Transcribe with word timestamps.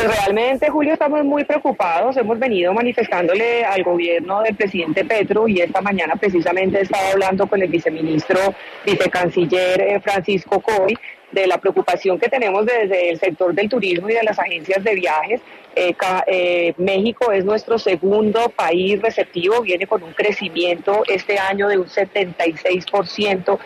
Pues 0.00 0.16
realmente, 0.16 0.70
Julio, 0.70 0.92
estamos 0.92 1.24
muy 1.24 1.44
preocupados. 1.44 2.16
Hemos 2.16 2.38
venido 2.38 2.72
manifestándole 2.72 3.64
al 3.64 3.82
gobierno 3.82 4.42
del 4.42 4.54
presidente 4.54 5.04
Petro 5.04 5.48
y 5.48 5.60
esta 5.60 5.80
mañana 5.80 6.14
precisamente 6.14 6.78
he 6.78 6.82
estado 6.82 7.08
hablando 7.12 7.48
con 7.48 7.60
el 7.60 7.68
viceministro, 7.68 8.38
vicecanciller 8.86 9.80
eh, 9.80 10.00
Francisco 10.00 10.60
Coy 10.60 10.96
de 11.32 11.48
la 11.48 11.58
preocupación 11.58 12.16
que 12.16 12.28
tenemos 12.28 12.64
desde 12.64 13.10
el 13.10 13.18
sector 13.18 13.52
del 13.52 13.68
turismo 13.68 14.08
y 14.08 14.14
de 14.14 14.22
las 14.22 14.38
agencias 14.38 14.84
de 14.84 14.94
viajes. 14.94 15.40
Eh, 15.74 15.94
eh, 16.28 16.74
México 16.76 17.32
es 17.32 17.44
nuestro 17.44 17.76
segundo 17.76 18.50
país 18.50 19.02
receptivo, 19.02 19.62
viene 19.62 19.88
con 19.88 20.04
un 20.04 20.12
crecimiento 20.12 21.02
este 21.08 21.38
año 21.40 21.66
de 21.66 21.76
un 21.78 21.86
76% 21.86 23.58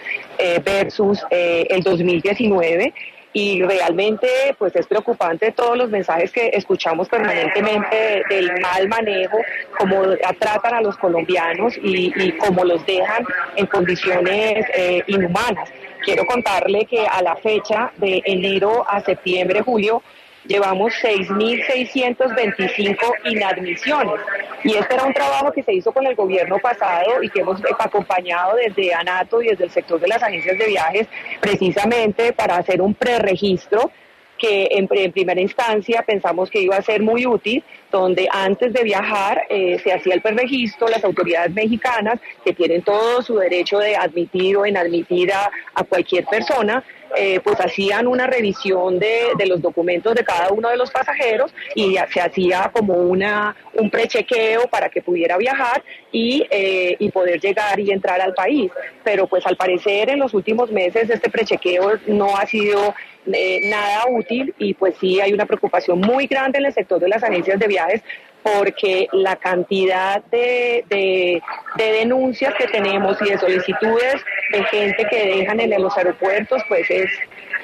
versus 0.64 1.24
el 1.30 1.82
2019 1.82 2.94
y 3.32 3.62
realmente 3.62 4.28
pues 4.58 4.74
es 4.76 4.86
preocupante 4.86 5.52
todos 5.52 5.76
los 5.76 5.90
mensajes 5.90 6.30
que 6.32 6.50
escuchamos 6.52 7.08
permanentemente 7.08 8.22
del 8.28 8.60
mal 8.60 8.88
manejo, 8.88 9.38
cómo 9.78 10.02
tratan 10.38 10.74
a 10.74 10.80
los 10.80 10.96
colombianos 10.96 11.76
y, 11.82 12.12
y 12.16 12.32
cómo 12.32 12.64
los 12.64 12.84
dejan 12.86 13.24
en 13.56 13.66
condiciones 13.66 14.66
eh, 14.74 15.02
inhumanas. 15.06 15.70
Quiero 16.04 16.26
contarle 16.26 16.84
que 16.84 17.06
a 17.06 17.22
la 17.22 17.36
fecha 17.36 17.92
de 17.96 18.20
enero 18.24 18.84
a 18.88 19.00
septiembre, 19.00 19.62
julio, 19.62 20.02
llevamos 20.46 20.92
6.625 21.02 22.96
inadmisiones. 23.24 24.20
Y 24.64 24.74
este 24.76 24.94
era 24.94 25.04
un 25.04 25.14
trabajo 25.14 25.52
que 25.52 25.62
se 25.62 25.74
hizo 25.74 25.92
con 25.92 26.06
el 26.06 26.14
gobierno 26.14 26.58
pasado 26.58 27.22
y 27.22 27.28
que 27.28 27.40
hemos 27.40 27.60
acompañado 27.78 28.56
desde 28.56 28.94
ANATO 28.94 29.42
y 29.42 29.48
desde 29.48 29.64
el 29.64 29.70
sector 29.70 30.00
de 30.00 30.08
las 30.08 30.22
agencias 30.22 30.56
de 30.58 30.66
viajes 30.66 31.08
precisamente 31.40 32.32
para 32.32 32.56
hacer 32.56 32.80
un 32.80 32.94
preregistro 32.94 33.90
que 34.38 34.68
en, 34.72 34.88
primera 34.88 35.40
instancia 35.40 36.02
pensamos 36.02 36.50
que 36.50 36.60
iba 36.60 36.74
a 36.74 36.82
ser 36.82 37.00
muy 37.00 37.24
útil, 37.26 37.62
donde 37.92 38.28
antes 38.28 38.72
de 38.72 38.82
viajar 38.82 39.42
eh, 39.48 39.78
se 39.84 39.92
hacía 39.92 40.14
el 40.14 40.20
preregistro, 40.20 40.88
las 40.88 41.04
autoridades 41.04 41.52
mexicanas, 41.52 42.18
que 42.44 42.52
tienen 42.52 42.82
todo 42.82 43.22
su 43.22 43.36
derecho 43.36 43.78
de 43.78 43.94
admitir 43.94 44.56
o 44.56 44.66
inadmitir 44.66 45.32
a 45.32 45.84
cualquier 45.84 46.24
persona, 46.24 46.82
eh, 47.16 47.40
pues 47.42 47.60
hacían 47.60 48.06
una 48.06 48.26
revisión 48.26 48.98
de, 48.98 49.32
los 49.46 49.60
documentos 49.60 50.14
de 50.14 50.24
cada 50.24 50.50
uno 50.50 50.68
de 50.68 50.76
los 50.76 50.90
pasajeros 50.90 51.52
y 51.74 51.96
se 52.12 52.20
hacía 52.20 52.70
como 52.72 52.94
una 52.94 53.54
un 53.74 53.90
prechequeo 53.90 54.68
para 54.68 54.88
que 54.88 55.02
pudiera 55.02 55.36
viajar 55.36 55.82
y, 56.10 56.46
eh, 56.50 56.96
y 56.98 57.10
poder 57.10 57.40
llegar 57.40 57.78
y 57.80 57.90
entrar 57.90 58.20
al 58.20 58.34
país. 58.34 58.70
Pero 59.02 59.26
pues 59.26 59.46
al 59.46 59.56
parecer 59.56 60.10
en 60.10 60.20
los 60.20 60.32
últimos 60.34 60.70
meses 60.70 61.10
este 61.10 61.30
prechequeo 61.30 61.98
no 62.06 62.36
ha 62.36 62.46
sido 62.46 62.94
eh, 63.32 63.60
nada 63.70 64.04
útil 64.10 64.52
y 64.58 64.74
pues 64.74 64.94
sí 65.00 65.20
hay 65.20 65.32
una 65.32 65.46
preocupación 65.46 66.00
muy 66.00 66.26
grande 66.26 66.58
en 66.58 66.66
el 66.66 66.72
sector 66.72 66.98
de 66.98 67.08
las 67.08 67.22
agencias 67.22 67.58
de 67.58 67.68
viajes 67.68 68.02
porque 68.42 69.08
la 69.12 69.36
cantidad 69.36 70.22
de, 70.24 70.84
de, 70.88 71.42
denuncias 71.76 72.54
que 72.58 72.66
tenemos 72.68 73.16
y 73.20 73.30
de 73.30 73.38
solicitudes 73.38 74.16
de 74.52 74.64
gente 74.64 75.06
que 75.08 75.36
dejan 75.36 75.60
en 75.60 75.82
los 75.82 75.96
aeropuertos, 75.96 76.62
pues 76.68 76.90
es, 76.90 77.10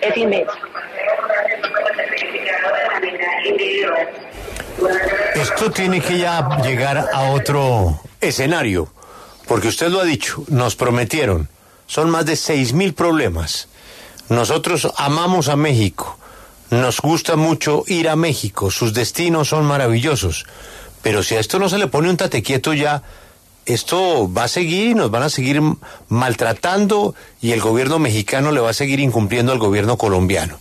es 0.01 0.17
inmensa. 0.17 0.53
Esto 5.35 5.71
tiene 5.71 6.01
que 6.01 6.19
ya 6.19 6.49
llegar 6.63 7.09
a 7.13 7.31
otro 7.31 8.01
escenario, 8.21 8.89
porque 9.47 9.69
usted 9.69 9.89
lo 9.89 10.01
ha 10.01 10.05
dicho, 10.05 10.45
nos 10.49 10.77
prometieron, 10.77 11.49
son 11.87 12.11
más 12.11 12.27
de 12.27 12.37
seis 12.37 12.73
mil 12.73 12.95
problemas. 12.95 13.69
Nosotros 14.29 14.93
amamos 14.97 15.49
a 15.49 15.57
México 15.57 16.19
nos 16.71 17.01
gusta 17.01 17.37
mucho 17.37 17.85
ir 17.87 18.09
a 18.09 18.17
México, 18.17 18.71
sus 18.71 18.95
destinos 18.95 19.49
son 19.49 19.65
maravillosos, 19.65 20.47
pero 21.03 21.23
si 21.23 21.37
a 21.37 21.41
esto 21.41 21.59
no 21.59 21.69
se 21.69 21.79
le 21.79 21.87
pone 21.87 22.11
un 22.11 22.17
tate 22.17 22.43
quieto 22.43 22.75
ya, 22.75 23.03
esto 23.65 24.33
va 24.33 24.45
a 24.45 24.49
seguir 24.49 24.91
y 24.91 24.95
nos 24.95 25.11
van 25.11 25.23
a 25.23 25.29
seguir 25.29 25.61
maltratando 26.09 27.15
y 27.41 27.53
el 27.53 27.61
gobierno 27.61 27.99
mexicano 27.99 28.51
le 28.51 28.61
va 28.61 28.71
a 28.71 28.75
seguir 28.75 28.99
incumpliendo 29.01 29.53
al 29.53 29.59
gobierno 29.59 29.99
colombiano. 29.99 30.59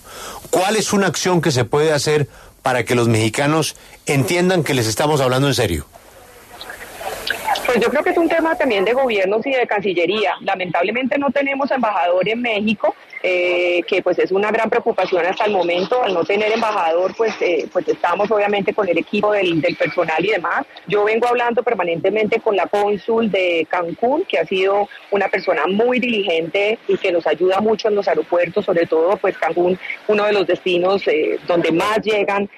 ¿Cuál 0.50 0.76
es 0.76 0.94
una 0.94 1.08
acción 1.08 1.42
que 1.42 1.52
se 1.52 1.66
puede 1.66 1.94
hacer 1.94 2.28
para 2.62 2.84
que 2.84 2.96
los 2.96 3.08
mexicanos 3.08 3.76
entiendan 4.06 4.64
que 4.64 4.74
les 4.74 4.88
estamos 4.88 5.22
hablando 5.22 5.48
en 5.48 5.54
serio? 5.54 5.88
Pues 7.66 7.80
yo 7.81 7.90
creo 7.90 8.04
que 8.04 8.12
es 8.12 8.18
un 8.18 8.30
tema 8.30 8.56
también 8.56 8.86
de 8.86 8.94
gobiernos 8.94 9.46
y 9.46 9.52
de 9.52 9.68
Cancillería. 9.68 10.36
Lamentablemente 10.42 11.18
no 11.18 11.30
tenemos 11.31 11.70
embajador 11.72 12.28
en 12.28 12.42
México, 12.42 12.96
eh, 13.24 13.82
que 13.88 14.02
pues 14.02 14.20
es 14.20 14.32
una 14.32 14.52
gran 14.52 14.70
preocupación 14.70 15.26
hasta 15.26 15.46
el 15.46 15.52
momento. 15.52 16.02
Al 16.04 16.14
no 16.14 16.24
tener 16.24 16.52
embajador, 16.52 17.16
pues, 17.16 17.34
eh, 17.42 17.68
pues 17.72 17.88
estamos 17.88 18.30
obviamente 18.32 18.74
con 18.74 18.88
el 18.88 18.98
equipo 18.98 19.32
del, 19.32 19.62
personal 19.78 20.24
y 20.24 20.30
demás. 20.30 20.66
Yo 20.88 21.04
vengo 21.04 21.28
hablando 21.28 21.64
permanentemente 21.64 22.40
con 22.40 22.56
la 22.56 22.68
cónsul 22.68 23.32
de 23.32 23.68
Cancún, 23.70 24.26
que 24.26 24.40
ha 24.40 24.46
sido 24.46 24.88
una 25.12 25.28
persona 25.28 25.64
muy 25.68 26.00
diligente 26.00 26.80
y 26.88 26.98
que 26.98 27.12
nos 27.12 27.26
ayuda 27.28 27.60
mucho 27.60 27.88
en 27.88 27.96
los 27.96 28.08
aeropuertos, 28.08 28.66
sobre 28.66 28.86
todo 28.86 29.18
pues 29.18 29.38
Cancún, 29.38 29.78
uno 30.08 30.26
de 30.26 30.34
los 30.34 30.48
destinos 30.48 31.08
eh, 31.08 31.40
donde 31.48 31.72
más 31.72 32.00
llegan 32.02 32.50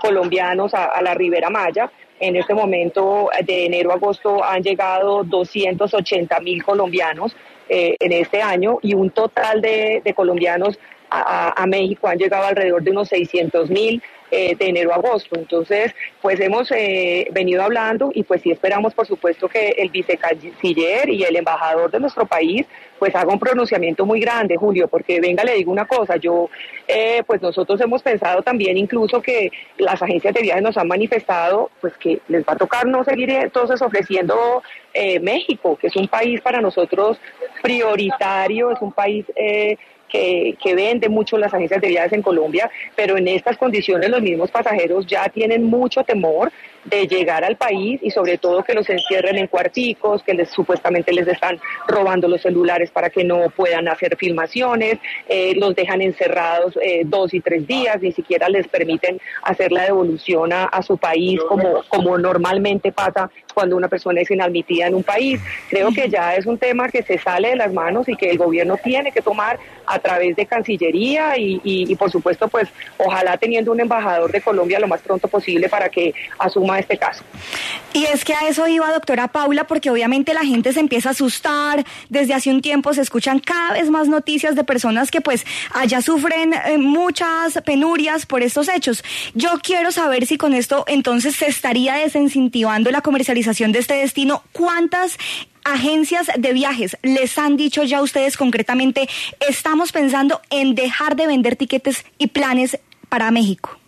colombianos 0.00 0.72
a, 0.72 0.86
a 0.86 1.02
la 1.02 1.12
Ribera 1.12 1.50
Maya. 1.50 1.90
En 2.20 2.36
este 2.36 2.52
momento, 2.52 3.30
de 3.44 3.64
enero 3.64 3.90
a 3.90 3.94
agosto, 3.94 4.44
han 4.44 4.62
llegado 4.62 5.24
280 5.24 6.38
mil 6.40 6.62
colombianos 6.62 7.34
eh, 7.68 7.96
en 7.98 8.12
este 8.12 8.42
año 8.42 8.78
y 8.82 8.94
un 8.94 9.10
total 9.10 9.62
de, 9.62 10.02
colombianos 10.14 10.78
a, 11.10 11.66
México 11.66 12.08
han 12.08 12.18
llegado 12.18 12.46
alrededor 12.46 12.82
de 12.82 12.90
unos 12.90 13.08
600 13.08 13.70
mil 13.70 14.02
eh, 14.32 14.54
de 14.54 14.66
enero 14.66 14.92
a 14.92 14.96
agosto. 14.96 15.36
Entonces, 15.36 15.92
pues 16.22 16.38
hemos 16.38 16.70
eh, 16.70 17.26
venido 17.32 17.64
hablando 17.64 18.10
y 18.14 18.22
pues 18.22 18.42
sí 18.42 18.52
esperamos, 18.52 18.94
por 18.94 19.06
supuesto, 19.06 19.48
que 19.48 19.70
el 19.70 19.90
vicecanciller 19.90 21.08
y 21.08 21.24
el 21.24 21.34
embajador 21.34 21.90
de 21.90 21.98
nuestro 21.98 22.26
país 22.26 22.64
pues 23.00 23.14
haga 23.16 23.32
un 23.32 23.40
pronunciamiento 23.40 24.06
muy 24.06 24.20
grande, 24.20 24.56
Julio, 24.56 24.86
porque 24.86 25.20
venga, 25.20 25.42
le 25.42 25.54
digo 25.54 25.72
una 25.72 25.86
cosa, 25.86 26.16
yo, 26.16 26.48
eh, 26.86 27.24
pues 27.26 27.40
nosotros 27.42 27.80
hemos 27.80 28.02
pensado 28.02 28.42
también 28.42 28.76
incluso 28.76 29.20
que 29.20 29.50
las 29.78 30.00
agencias 30.02 30.34
de 30.34 30.42
viajes 30.42 30.62
nos 30.62 30.76
han 30.76 30.86
manifestado 30.86 31.70
pues 31.80 31.94
que 31.96 32.20
les 32.28 32.42
va 32.44 32.52
a 32.52 32.56
tocar 32.56 32.86
no 32.86 33.02
seguir 33.02 33.30
entonces 33.30 33.80
ofreciendo 33.82 34.62
México, 35.22 35.76
que 35.80 35.86
es 35.86 35.96
un 35.96 36.08
país 36.08 36.40
para 36.40 36.60
nosotros 36.60 37.18
prioritario, 37.62 38.72
es 38.72 38.82
un 38.82 38.92
país 38.92 39.24
que, 40.10 40.74
vende 40.74 41.08
mucho 41.08 41.36
las 41.36 41.52
agencias 41.52 41.80
de 41.80 41.88
viajes 41.88 42.12
en 42.12 42.22
Colombia, 42.22 42.70
pero 42.94 43.16
en 43.16 43.28
estas 43.28 43.56
condiciones 43.56 44.08
los 44.08 44.22
mismos 44.22 44.50
pasajeros 44.50 45.06
ya 45.06 45.28
tienen 45.28 45.64
mucho 45.64 46.04
temor 46.04 46.52
de 46.84 47.06
llegar 47.06 47.44
al 47.44 47.56
país 47.56 48.00
y 48.02 48.10
sobre 48.10 48.38
todo 48.38 48.62
que 48.62 48.72
los 48.72 48.88
encierren 48.88 49.36
en 49.36 49.48
cuarticos, 49.48 50.22
que 50.22 50.32
les 50.32 50.48
supuestamente 50.48 51.12
les 51.12 51.28
están 51.28 51.60
robando 51.86 52.26
los 52.26 52.40
celulares 52.40 52.90
para 52.90 53.10
que 53.10 53.22
no 53.22 53.50
puedan 53.50 53.88
hacer 53.88 54.16
filmaciones, 54.16 54.98
eh, 55.28 55.54
los 55.56 55.74
dejan 55.74 56.00
encerrados 56.00 56.78
eh, 56.82 57.02
dos 57.04 57.34
y 57.34 57.40
tres 57.40 57.66
días, 57.66 58.00
ni 58.00 58.12
siquiera 58.12 58.48
les 58.48 58.66
permiten 58.66 59.20
hacer 59.42 59.72
la 59.72 59.84
devolución 59.84 60.52
a, 60.52 60.64
a, 60.64 60.82
su 60.82 60.96
país 60.96 61.38
como, 61.48 61.82
como 61.88 62.16
normalmente 62.16 62.92
pasa 62.92 63.30
cuando 63.52 63.76
una 63.76 63.88
persona 63.88 64.20
es 64.22 64.30
inadmitida 64.30 64.86
en 64.86 64.94
un 64.94 65.02
país. 65.02 65.40
Creo 65.68 65.92
que 65.92 66.08
ya 66.08 66.34
es 66.34 66.46
un 66.46 66.58
tema 66.58 66.88
que 66.88 67.02
se 67.02 67.18
sale 67.18 67.50
de 67.50 67.56
las 67.56 67.72
manos 67.72 68.08
y 68.08 68.16
que 68.16 68.30
el 68.30 68.38
gobierno 68.38 68.78
tiene 68.82 69.12
que 69.12 69.20
tomar 69.20 69.58
a 69.86 69.98
través 70.00 70.36
de 70.36 70.46
Cancillería 70.46 71.34
y 71.36 71.94
por 71.96 72.10
supuesto 72.10 72.48
pues 72.48 72.68
ojalá 72.98 73.36
teniendo 73.36 73.72
un 73.72 73.80
embajador 73.80 74.30
de 74.32 74.40
Colombia 74.40 74.80
lo 74.80 74.88
más 74.88 75.00
pronto 75.00 75.28
posible 75.28 75.68
para 75.68 75.88
que 75.88 76.14
asuma 76.38 76.78
este 76.78 76.96
caso. 76.96 77.22
Y 77.92 78.04
es 78.04 78.24
que 78.24 78.34
a 78.34 78.48
eso 78.48 78.68
iba, 78.68 78.92
doctora 78.92 79.28
Paula, 79.28 79.64
porque 79.64 79.90
obviamente 79.90 80.32
la 80.32 80.44
gente 80.44 80.72
se 80.72 80.80
empieza 80.80 81.08
a 81.08 81.12
asustar. 81.12 81.84
Desde 82.08 82.34
hace 82.34 82.50
un 82.50 82.62
tiempo 82.62 82.94
se 82.94 83.00
escuchan 83.00 83.40
cada 83.40 83.72
vez 83.72 83.90
más 83.90 84.08
noticias 84.08 84.54
de 84.54 84.64
personas 84.64 85.10
que 85.10 85.20
pues 85.20 85.44
allá 85.74 86.00
sufren 86.00 86.54
eh, 86.54 86.78
muchas 86.78 87.60
penurias 87.64 88.26
por 88.26 88.42
estos 88.42 88.68
hechos. 88.68 89.02
Yo 89.34 89.50
quiero 89.62 89.90
saber 89.90 90.26
si 90.26 90.38
con 90.38 90.54
esto 90.54 90.84
entonces 90.86 91.34
se 91.34 91.46
estaría 91.46 91.94
desincentivando 91.94 92.90
la 92.90 93.00
comercialización 93.00 93.72
de 93.72 93.80
este 93.80 93.94
destino. 93.94 94.44
¿Cuántas 94.52 95.18
agencias 95.70 96.30
de 96.36 96.52
viajes 96.52 96.96
les 97.02 97.38
han 97.38 97.56
dicho 97.56 97.82
ya 97.84 98.02
ustedes 98.02 98.36
concretamente, 98.36 99.08
estamos 99.48 99.92
pensando 99.92 100.40
en 100.50 100.74
dejar 100.74 101.16
de 101.16 101.26
vender 101.26 101.56
tiquetes 101.56 102.04
y 102.18 102.26
planes 102.28 102.78
para 103.08 103.30
México? 103.30 103.80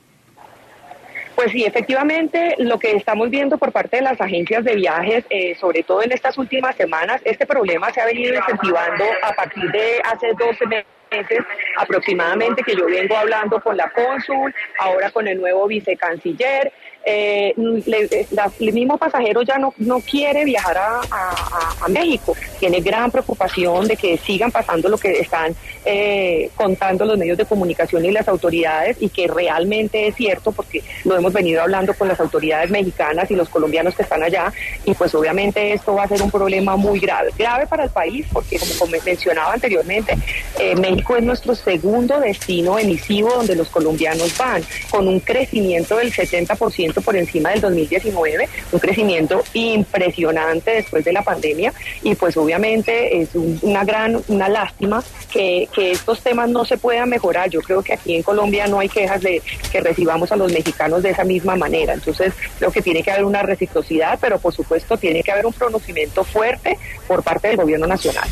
Pues 1.34 1.50
sí, 1.52 1.64
efectivamente, 1.64 2.54
lo 2.58 2.78
que 2.78 2.92
estamos 2.92 3.30
viendo 3.30 3.56
por 3.58 3.72
parte 3.72 3.96
de 3.96 4.02
las 4.02 4.20
agencias 4.20 4.64
de 4.64 4.76
viajes, 4.76 5.24
eh, 5.30 5.56
sobre 5.58 5.82
todo 5.82 6.02
en 6.02 6.12
estas 6.12 6.36
últimas 6.38 6.76
semanas, 6.76 7.20
este 7.24 7.46
problema 7.46 7.90
se 7.90 8.00
ha 8.00 8.06
venido 8.06 8.34
incentivando 8.34 9.04
a 9.22 9.32
partir 9.32 9.70
de 9.70 10.00
hace 10.04 10.32
12 10.38 10.66
meses 10.66 11.38
aproximadamente 11.78 12.62
que 12.62 12.76
yo 12.76 12.86
vengo 12.86 13.16
hablando 13.16 13.60
con 13.60 13.76
la 13.76 13.90
cónsul, 13.90 14.54
ahora 14.78 15.10
con 15.10 15.26
el 15.26 15.40
nuevo 15.40 15.66
vicecanciller, 15.66 16.72
eh, 17.04 17.54
el 17.56 18.72
mismo 18.72 18.96
pasajero 18.96 19.42
ya 19.42 19.58
no, 19.58 19.74
no 19.78 20.00
quiere 20.00 20.44
viajar 20.44 20.76
a, 20.78 21.88
México. 21.88 22.34
Tiene 22.60 22.80
gran 22.80 23.10
preocupación 23.10 23.88
de 23.88 23.96
que 23.96 24.16
sigan 24.16 24.50
pasando 24.50 24.88
lo 24.88 24.96
que 24.96 25.18
están 25.18 25.54
eh, 25.84 26.48
contando 26.54 27.04
los 27.04 27.18
medios 27.18 27.36
de 27.36 27.44
comunicación 27.44 28.04
y 28.04 28.12
las 28.12 28.28
autoridades 28.28 28.96
y 29.00 29.08
que 29.08 29.26
realmente 29.26 30.06
es 30.06 30.14
cierto 30.14 30.52
porque 30.52 30.82
lo 31.04 31.16
hemos 31.16 31.32
venido 31.32 31.60
hablando 31.60 31.92
con 31.94 32.06
las 32.06 32.20
autoridades 32.20 32.70
mexicanas 32.70 33.30
y 33.30 33.34
los 33.34 33.48
colombianos 33.48 33.94
que 33.96 34.02
están 34.02 34.22
allá 34.22 34.52
y 34.84 34.94
pues 34.94 35.14
obviamente 35.14 35.72
esto 35.72 35.94
va 35.94 36.04
a 36.04 36.08
ser 36.08 36.22
un 36.22 36.30
problema 36.30 36.76
muy 36.76 37.00
grave. 37.00 37.30
Grave 37.36 37.66
para 37.66 37.84
el 37.84 37.90
país 37.90 38.26
porque 38.32 38.58
como 38.78 38.92
mencionaba 39.04 39.52
anteriormente, 39.52 40.16
eh, 40.58 40.76
México 40.76 41.16
es 41.16 41.24
nuestro 41.24 41.54
segundo 41.54 42.20
destino 42.20 42.78
emisivo 42.78 43.30
donde 43.34 43.56
los 43.56 43.68
colombianos 43.68 44.38
van 44.38 44.62
con 44.88 45.08
un 45.08 45.20
crecimiento 45.20 45.96
del 45.96 46.12
70% 46.12 46.91
por 47.00 47.16
encima 47.16 47.50
del 47.50 47.60
2019, 47.60 48.48
un 48.72 48.78
crecimiento 48.78 49.42
impresionante 49.54 50.72
después 50.72 51.04
de 51.04 51.12
la 51.12 51.22
pandemia 51.22 51.72
y 52.02 52.14
pues 52.14 52.36
obviamente 52.36 53.22
es 53.22 53.30
una 53.34 53.84
gran, 53.84 54.22
una 54.28 54.48
lástima 54.48 55.02
que, 55.30 55.68
que 55.74 55.92
estos 55.92 56.20
temas 56.20 56.48
no 56.48 56.64
se 56.64 56.76
puedan 56.76 57.08
mejorar. 57.08 57.48
Yo 57.50 57.60
creo 57.60 57.82
que 57.82 57.94
aquí 57.94 58.16
en 58.16 58.22
Colombia 58.22 58.66
no 58.66 58.80
hay 58.80 58.88
quejas 58.88 59.20
de 59.22 59.42
que 59.70 59.80
recibamos 59.80 60.30
a 60.32 60.36
los 60.36 60.52
mexicanos 60.52 61.02
de 61.02 61.10
esa 61.10 61.24
misma 61.24 61.56
manera. 61.56 61.94
Entonces 61.94 62.34
creo 62.58 62.70
que 62.70 62.82
tiene 62.82 63.02
que 63.02 63.10
haber 63.10 63.24
una 63.24 63.42
reciprocidad, 63.42 64.18
pero 64.20 64.38
por 64.38 64.52
supuesto 64.52 64.96
tiene 64.96 65.22
que 65.22 65.32
haber 65.32 65.46
un 65.46 65.52
pronunciamiento 65.52 66.24
fuerte 66.24 66.78
por 67.06 67.22
parte 67.22 67.48
del 67.48 67.56
gobierno 67.56 67.86
nacional. 67.86 68.28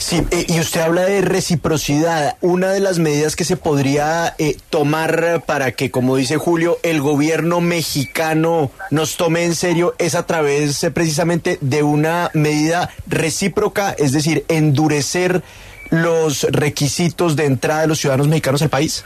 Sí, 0.00 0.26
eh, 0.30 0.46
y 0.48 0.58
usted 0.58 0.80
habla 0.80 1.02
de 1.02 1.20
reciprocidad. 1.20 2.38
Una 2.40 2.72
de 2.72 2.80
las 2.80 2.98
medidas 2.98 3.36
que 3.36 3.44
se 3.44 3.58
podría 3.58 4.34
eh, 4.38 4.56
tomar 4.70 5.44
para 5.46 5.72
que, 5.72 5.90
como 5.90 6.16
dice 6.16 6.38
Julio, 6.38 6.78
el 6.82 7.02
gobierno 7.02 7.60
mexicano 7.60 8.70
nos 8.90 9.18
tome 9.18 9.44
en 9.44 9.54
serio 9.54 9.94
es 9.98 10.14
a 10.14 10.26
través 10.26 10.82
eh, 10.82 10.90
precisamente 10.90 11.58
de 11.60 11.82
una 11.82 12.30
medida 12.32 12.88
recíproca, 13.06 13.92
es 13.92 14.12
decir, 14.12 14.46
endurecer 14.48 15.42
los 15.90 16.44
requisitos 16.44 17.36
de 17.36 17.44
entrada 17.44 17.82
de 17.82 17.88
los 17.88 18.00
ciudadanos 18.00 18.26
mexicanos 18.26 18.62
al 18.62 18.70
país. 18.70 19.04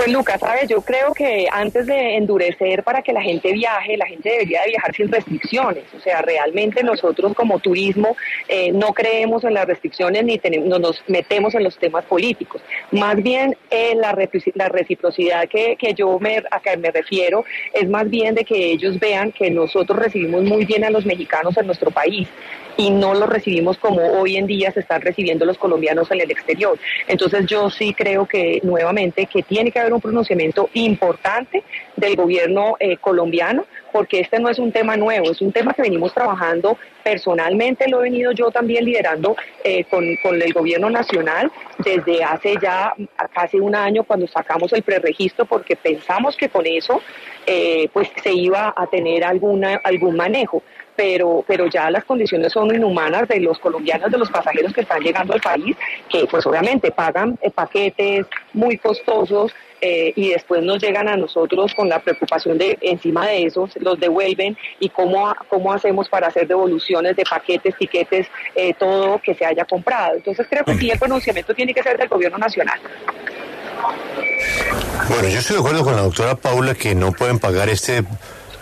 Pues 0.00 0.12
Lucas, 0.12 0.40
sabes, 0.40 0.66
yo 0.66 0.80
creo 0.80 1.12
que 1.12 1.46
antes 1.52 1.84
de 1.84 2.16
endurecer 2.16 2.82
para 2.84 3.02
que 3.02 3.12
la 3.12 3.20
gente 3.20 3.52
viaje, 3.52 3.98
la 3.98 4.06
gente 4.06 4.30
debería 4.30 4.62
de 4.62 4.70
viajar 4.70 4.94
sin 4.94 5.12
restricciones. 5.12 5.84
O 5.94 6.00
sea, 6.00 6.22
realmente 6.22 6.82
nosotros 6.82 7.34
como 7.34 7.58
turismo 7.58 8.16
eh, 8.48 8.72
no 8.72 8.94
creemos 8.94 9.44
en 9.44 9.52
las 9.52 9.66
restricciones 9.66 10.24
ni 10.24 10.40
no 10.64 10.78
nos 10.78 11.04
metemos 11.06 11.54
en 11.54 11.64
los 11.64 11.76
temas 11.76 12.06
políticos. 12.06 12.62
Más 12.92 13.22
bien 13.22 13.58
eh, 13.70 13.94
la, 13.94 14.12
reciprocidad 14.70 15.46
que, 15.50 15.76
que 15.76 15.92
yo 15.92 16.18
me, 16.18 16.44
a 16.50 16.60
que 16.60 16.78
me 16.78 16.90
refiero 16.90 17.44
es 17.74 17.86
más 17.86 18.08
bien 18.08 18.34
de 18.34 18.46
que 18.46 18.72
ellos 18.72 18.98
vean 18.98 19.32
que 19.32 19.50
nosotros 19.50 19.98
recibimos 19.98 20.44
muy 20.44 20.64
bien 20.64 20.82
a 20.82 20.88
los 20.88 21.04
mexicanos 21.04 21.58
en 21.58 21.66
nuestro 21.66 21.90
país 21.90 22.26
y 22.76 22.90
no 22.90 23.14
lo 23.14 23.26
recibimos 23.26 23.78
como 23.78 24.00
hoy 24.20 24.36
en 24.36 24.46
día 24.46 24.70
se 24.70 24.80
están 24.80 25.00
recibiendo 25.02 25.44
los 25.44 25.58
colombianos 25.58 26.10
en 26.10 26.20
el 26.20 26.30
exterior. 26.30 26.78
Entonces 27.06 27.46
yo 27.46 27.70
sí 27.70 27.94
creo 27.94 28.26
que 28.26 28.60
nuevamente 28.62 29.26
que 29.26 29.42
tiene 29.42 29.70
que 29.70 29.78
haber 29.78 29.92
un 29.92 30.00
pronunciamiento 30.00 30.68
importante 30.74 31.62
del 31.96 32.16
gobierno 32.16 32.76
eh, 32.80 32.96
colombiano 32.96 33.66
porque 33.92 34.20
este 34.20 34.38
no 34.38 34.48
es 34.48 34.58
un 34.58 34.72
tema 34.72 34.96
nuevo, 34.96 35.30
es 35.30 35.40
un 35.40 35.52
tema 35.52 35.72
que 35.72 35.82
venimos 35.82 36.14
trabajando 36.14 36.78
personalmente, 37.02 37.88
lo 37.88 38.00
he 38.00 38.04
venido 38.04 38.32
yo 38.32 38.50
también 38.50 38.84
liderando 38.84 39.36
eh, 39.64 39.84
con, 39.84 40.04
el 40.04 40.52
gobierno 40.52 40.90
nacional 40.90 41.50
desde 41.78 42.22
hace 42.22 42.54
ya 42.62 42.92
casi 43.34 43.58
un 43.58 43.74
año 43.74 44.04
cuando 44.04 44.26
sacamos 44.26 44.72
el 44.72 44.82
preregistro 44.82 45.44
porque 45.44 45.76
pensamos 45.76 46.36
que 46.36 46.48
con 46.48 46.66
eso 46.66 47.02
eh, 47.46 47.88
pues 47.92 48.10
se 48.22 48.32
iba 48.32 48.72
a 48.76 48.86
tener 48.86 49.24
alguna, 49.24 49.80
algún 49.82 50.16
manejo 50.16 50.62
pero, 51.00 51.42
pero 51.48 51.66
ya 51.66 51.90
las 51.90 52.04
condiciones 52.04 52.52
son 52.52 52.74
inhumanas 52.74 53.26
de 53.26 53.40
los 53.40 53.58
colombianos, 53.58 54.10
de 54.10 54.18
los 54.18 54.30
pasajeros 54.30 54.74
que 54.74 54.82
están 54.82 55.00
llegando 55.00 55.32
al 55.32 55.40
país, 55.40 55.74
que 56.10 56.26
pues 56.30 56.44
obviamente 56.44 56.90
pagan 56.90 57.38
eh, 57.40 57.50
paquetes 57.50 58.26
muy 58.52 58.76
costosos 58.76 59.50
eh, 59.80 60.12
y 60.14 60.28
después 60.28 60.62
nos 60.62 60.78
llegan 60.82 61.08
a 61.08 61.16
nosotros 61.16 61.72
con 61.72 61.88
la 61.88 62.00
preocupación 62.00 62.58
de 62.58 62.76
encima 62.82 63.26
de 63.28 63.44
eso, 63.46 63.66
los 63.76 63.98
devuelven 63.98 64.58
y 64.78 64.90
cómo, 64.90 65.34
cómo 65.48 65.72
hacemos 65.72 66.06
para 66.10 66.26
hacer 66.26 66.46
devoluciones 66.46 67.16
de 67.16 67.24
paquetes, 67.24 67.74
tiquetes, 67.78 68.26
eh, 68.54 68.74
todo 68.74 69.22
que 69.22 69.34
se 69.34 69.46
haya 69.46 69.64
comprado. 69.64 70.16
Entonces 70.16 70.46
creo 70.50 70.66
que 70.66 70.74
sí 70.74 70.90
el 70.90 70.98
pronunciamiento 70.98 71.54
tiene 71.54 71.72
que 71.72 71.82
ser 71.82 71.96
del 71.96 72.08
gobierno 72.08 72.36
nacional. 72.36 72.78
Bueno, 75.08 75.28
yo 75.30 75.38
estoy 75.38 75.56
de 75.56 75.60
acuerdo 75.60 75.82
con 75.82 75.96
la 75.96 76.02
doctora 76.02 76.34
Paula 76.34 76.74
que 76.74 76.94
no 76.94 77.12
pueden 77.12 77.38
pagar 77.38 77.70
este, 77.70 78.04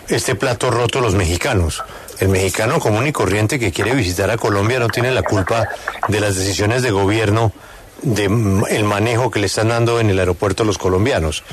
este 0.07 0.35
plato 0.35 0.71
roto 0.71 1.01
los 1.01 1.15
mexicanos. 1.15 1.83
El 2.19 2.29
mexicano 2.29 2.79
común 2.79 3.07
y 3.07 3.11
corriente 3.11 3.59
que 3.59 3.71
quiere 3.71 3.95
visitar 3.95 4.29
a 4.29 4.37
Colombia 4.37 4.79
no 4.79 4.89
tiene 4.89 5.11
la 5.11 5.23
culpa 5.23 5.69
de 6.07 6.19
las 6.19 6.35
decisiones 6.35 6.81
de 6.81 6.91
gobierno 6.91 7.53
de 8.01 8.25
el 8.69 8.83
manejo 8.83 9.31
que 9.31 9.39
le 9.39 9.45
están 9.45 9.69
dando 9.69 9.99
en 9.99 10.09
el 10.09 10.19
aeropuerto 10.19 10.63
los 10.63 10.77
colombianos. 10.77 11.43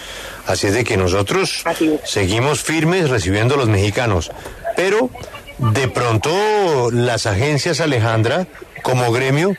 Así 0.47 0.67
es 0.67 0.75
de 0.75 0.85
que 0.85 0.97
nosotros 0.97 1.65
seguimos 2.05 2.63
firmes 2.63 3.11
recibiendo 3.11 3.55
a 3.55 3.59
los 3.59 3.69
mexicanos. 3.69 4.31
Pero 4.77 5.11
de 5.59 5.89
pronto 5.89 6.91
las 6.91 7.27
agencias 7.27 7.81
Alejandra, 7.81 8.47
como 8.83 9.11
gremio, 9.13 9.55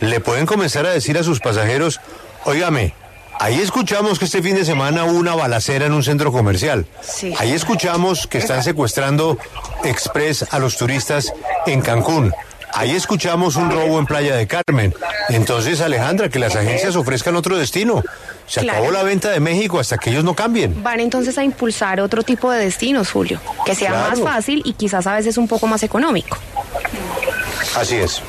le 0.00 0.20
pueden 0.20 0.46
comenzar 0.46 0.86
a 0.86 0.90
decir 0.90 1.18
a 1.18 1.22
sus 1.22 1.40
pasajeros, 1.40 2.00
óigame, 2.44 2.94
Ahí 3.40 3.58
escuchamos 3.58 4.18
que 4.18 4.26
este 4.26 4.42
fin 4.42 4.54
de 4.54 4.66
semana 4.66 5.04
hubo 5.04 5.18
una 5.18 5.34
balacera 5.34 5.86
en 5.86 5.94
un 5.94 6.02
centro 6.02 6.30
comercial. 6.30 6.84
Ahí 7.38 7.52
escuchamos 7.52 8.26
que 8.26 8.36
están 8.36 8.62
secuestrando 8.62 9.38
express 9.82 10.44
a 10.50 10.58
los 10.58 10.76
turistas 10.76 11.32
en 11.64 11.80
Cancún. 11.80 12.34
Ahí 12.74 12.90
escuchamos 12.90 13.56
un 13.56 13.70
robo 13.70 13.98
en 13.98 14.04
Playa 14.04 14.36
de 14.36 14.46
Carmen. 14.46 14.94
Entonces, 15.30 15.80
Alejandra, 15.80 16.28
que 16.28 16.38
las 16.38 16.54
agencias 16.54 16.96
ofrezcan 16.96 17.34
otro 17.34 17.56
destino. 17.56 18.02
Se 18.46 18.60
acabó 18.60 18.90
la 18.90 19.02
venta 19.02 19.30
de 19.30 19.40
México 19.40 19.80
hasta 19.80 19.96
que 19.96 20.10
ellos 20.10 20.22
no 20.22 20.34
cambien. 20.34 20.82
Van 20.82 21.00
entonces 21.00 21.38
a 21.38 21.42
impulsar 21.42 21.98
otro 22.00 22.22
tipo 22.22 22.50
de 22.50 22.62
destinos, 22.62 23.10
Julio, 23.10 23.40
que 23.64 23.74
sea 23.74 23.92
más 23.92 24.20
fácil 24.20 24.60
y 24.66 24.74
quizás 24.74 25.06
a 25.06 25.14
veces 25.14 25.38
un 25.38 25.48
poco 25.48 25.66
más 25.66 25.82
económico. 25.82 26.36
Así 27.74 27.96
es. 27.96 28.22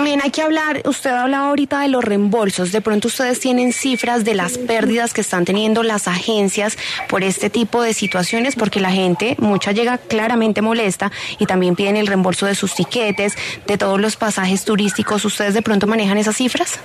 También 0.00 0.22
hay 0.22 0.30
que 0.30 0.40
hablar, 0.40 0.80
usted 0.86 1.10
hablaba 1.10 1.48
ahorita 1.48 1.80
de 1.82 1.88
los 1.88 2.02
reembolsos, 2.02 2.72
de 2.72 2.80
pronto 2.80 3.08
ustedes 3.08 3.38
tienen 3.38 3.74
cifras 3.74 4.24
de 4.24 4.32
las 4.32 4.56
pérdidas 4.56 5.12
que 5.12 5.20
están 5.20 5.44
teniendo 5.44 5.82
las 5.82 6.08
agencias 6.08 6.78
por 7.06 7.22
este 7.22 7.50
tipo 7.50 7.82
de 7.82 7.92
situaciones, 7.92 8.56
porque 8.56 8.80
la 8.80 8.92
gente, 8.92 9.36
mucha 9.38 9.72
llega 9.72 9.98
claramente 9.98 10.62
molesta 10.62 11.12
y 11.38 11.44
también 11.44 11.76
piden 11.76 11.98
el 11.98 12.06
reembolso 12.06 12.46
de 12.46 12.54
sus 12.54 12.74
tiquetes, 12.74 13.34
de 13.66 13.76
todos 13.76 14.00
los 14.00 14.16
pasajes 14.16 14.64
turísticos. 14.64 15.26
¿Ustedes 15.26 15.52
de 15.52 15.60
pronto 15.60 15.86
manejan 15.86 16.16
esas 16.16 16.36
cifras? 16.36 16.78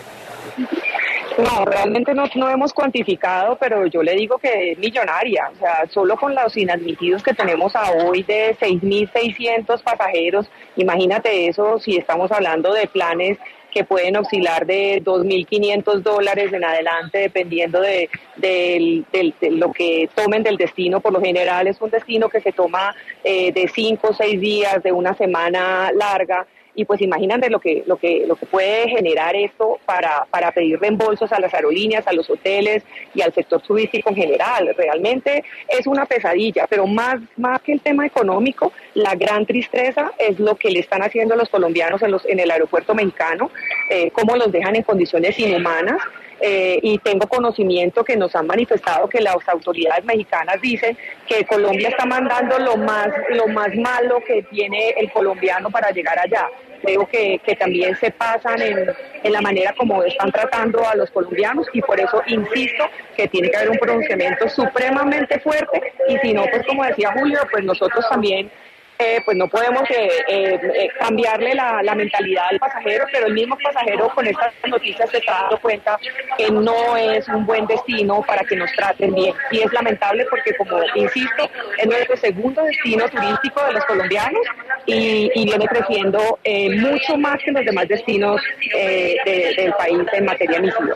No, 1.37 1.65
realmente 1.65 2.13
no, 2.13 2.25
no 2.35 2.49
hemos 2.49 2.73
cuantificado, 2.73 3.57
pero 3.57 3.85
yo 3.87 4.01
le 4.01 4.13
digo 4.13 4.37
que 4.37 4.71
es 4.71 4.77
millonaria. 4.77 5.49
O 5.53 5.55
sea, 5.57 5.85
solo 5.89 6.15
con 6.15 6.33
los 6.33 6.55
inadmitidos 6.55 7.23
que 7.23 7.33
tenemos 7.33 7.75
a 7.75 7.91
hoy 7.91 8.23
de 8.23 8.55
6.600 8.57 9.81
pasajeros, 9.83 10.49
imagínate 10.77 11.47
eso 11.47 11.79
si 11.79 11.97
estamos 11.97 12.31
hablando 12.31 12.73
de 12.73 12.87
planes 12.87 13.37
que 13.75 13.83
pueden 13.83 14.15
oscilar 14.15 14.65
de 14.65 15.03
2.500 15.03 16.01
dólares 16.01 16.53
en 16.53 16.63
adelante, 16.63 17.17
dependiendo 17.17 17.81
de, 17.81 18.09
de, 18.37 19.03
lo 19.51 19.73
que 19.73 20.09
tomen 20.15 20.43
del 20.43 20.55
destino. 20.55 21.01
Por 21.01 21.11
lo 21.11 21.19
general 21.19 21.67
es 21.67 21.81
un 21.81 21.89
destino 21.89 22.29
que 22.29 22.39
se 22.39 22.53
toma 22.53 22.95
eh, 23.21 23.51
de 23.51 23.67
5 23.67 24.07
o 24.07 24.13
6 24.13 24.39
días, 24.39 24.81
de 24.81 24.93
una 24.93 25.13
semana 25.15 25.91
larga 25.93 26.47
y 26.75 26.85
pues 26.85 27.01
imagínate 27.01 27.49
lo 27.49 27.59
que, 27.59 27.83
lo 27.85 27.97
que, 27.97 28.25
lo 28.27 28.35
que 28.35 28.45
puede 28.45 28.89
generar 28.89 29.35
esto 29.35 29.79
para, 29.85 30.25
para 30.29 30.51
pedir 30.51 30.79
reembolsos 30.79 31.31
a 31.31 31.39
las 31.39 31.53
aerolíneas, 31.53 32.07
a 32.07 32.13
los 32.13 32.29
hoteles 32.29 32.83
y 33.13 33.21
al 33.21 33.33
sector 33.33 33.61
turístico 33.61 34.09
en 34.09 34.15
general. 34.15 34.73
Realmente 34.77 35.43
es 35.67 35.87
una 35.87 36.05
pesadilla, 36.05 36.67
pero 36.69 36.85
más, 36.85 37.19
más 37.37 37.61
que 37.61 37.71
el 37.71 37.81
tema 37.81 38.05
económico, 38.05 38.73
la 38.93 39.15
gran 39.15 39.45
tristeza 39.45 40.11
es 40.17 40.39
lo 40.39 40.55
que 40.55 40.69
le 40.69 40.79
están 40.79 41.01
haciendo 41.01 41.33
a 41.33 41.37
los 41.37 41.49
colombianos 41.49 42.01
en, 42.01 42.11
los, 42.11 42.25
en 42.25 42.39
el 42.39 42.51
aeropuerto 42.51 42.93
mexicano, 42.93 43.49
eh, 43.89 44.11
cómo 44.11 44.35
los 44.35 44.51
dejan 44.51 44.75
en 44.75 44.83
condiciones 44.83 45.39
inhumanas. 45.39 46.01
Eh, 46.41 46.79
y 46.81 46.97
tengo 46.99 47.27
conocimiento 47.27 48.03
que 48.03 48.17
nos 48.17 48.35
han 48.35 48.45
manifestado 48.45 49.07
que 49.07 49.21
las 49.21 49.37
autoridades 49.47 50.03
mexicanas 50.03 50.59
dicen 50.61 50.97
que 51.27 51.45
Colombia 51.45 51.89
está 51.89 52.05
mandando 52.05 52.59
lo 52.59 52.75
más, 52.75 53.07
lo 53.29 53.47
más 53.47 53.73
malo 53.75 54.19
que 54.25 54.43
tiene 54.43 54.89
el 54.97 55.09
colombiano 55.11 55.69
para 55.69 55.91
llegar 55.91 56.19
allá. 56.19 56.49
Creo 56.81 57.07
que, 57.07 57.39
que 57.43 57.55
también 57.55 57.95
se 57.95 58.11
pasan 58.11 58.61
en, 58.61 58.77
en, 59.23 59.31
la 59.31 59.41
manera 59.41 59.73
como 59.77 60.03
están 60.03 60.31
tratando 60.31 60.85
a 60.87 60.95
los 60.95 61.09
colombianos 61.09 61.67
y 61.71 61.81
por 61.81 61.99
eso 61.99 62.21
insisto 62.27 62.83
que 63.15 63.27
tiene 63.29 63.49
que 63.49 63.55
haber 63.57 63.69
un 63.71 63.77
pronunciamiento 63.77 64.47
supremamente 64.49 65.39
fuerte 65.39 65.93
y 66.09 66.17
si 66.17 66.33
no, 66.33 66.43
pues 66.51 66.65
como 66.67 66.83
decía 66.83 67.13
Julio, 67.13 67.39
pues 67.49 67.63
nosotros 67.63 68.05
también 68.09 68.51
eh, 68.97 69.21
pues 69.25 69.35
no 69.35 69.47
podemos 69.49 69.83
eh, 69.89 70.09
eh, 70.29 70.87
cambiarle 70.99 71.53
la, 71.53 71.95
mentalidad 71.95 72.47
al 72.49 72.59
pasajero, 72.59 73.05
pero 73.11 73.27
el 73.27 73.33
mismo 73.33 73.57
pasajero 73.61 74.09
con 74.09 74.25
estas 74.25 74.53
noticias 74.67 75.09
se 75.09 75.17
está 75.17 75.41
dando 75.41 75.59
cuenta 75.59 75.99
que 76.37 76.49
no 76.49 76.95
es 76.95 77.27
un 77.27 77.45
buen 77.45 77.65
destino 77.67 78.21
para 78.25 78.43
que 78.43 78.55
nos 78.55 78.71
traten 78.73 79.13
bien. 79.13 79.33
Y 79.51 79.59
es 79.61 79.73
lamentable 79.73 80.25
porque, 80.29 80.55
como 80.55 80.77
insisto, 80.95 81.49
es 81.77 81.85
nuestro 81.85 82.17
segundo 82.17 82.63
destino 82.63 83.07
turístico 83.09 83.65
de 83.65 83.73
los 83.73 83.85
colombianos 83.85 84.41
y, 84.85 85.45
viene 85.45 85.67
creciendo 85.67 86.39
mucho 86.79 87.17
más 87.17 87.37
que 87.43 87.51
los 87.51 87.65
demás 87.65 87.87
destinos 87.87 88.41
del 88.73 89.73
país 89.73 89.99
en 90.13 90.25
materia 90.25 90.59
misiva. 90.59 90.95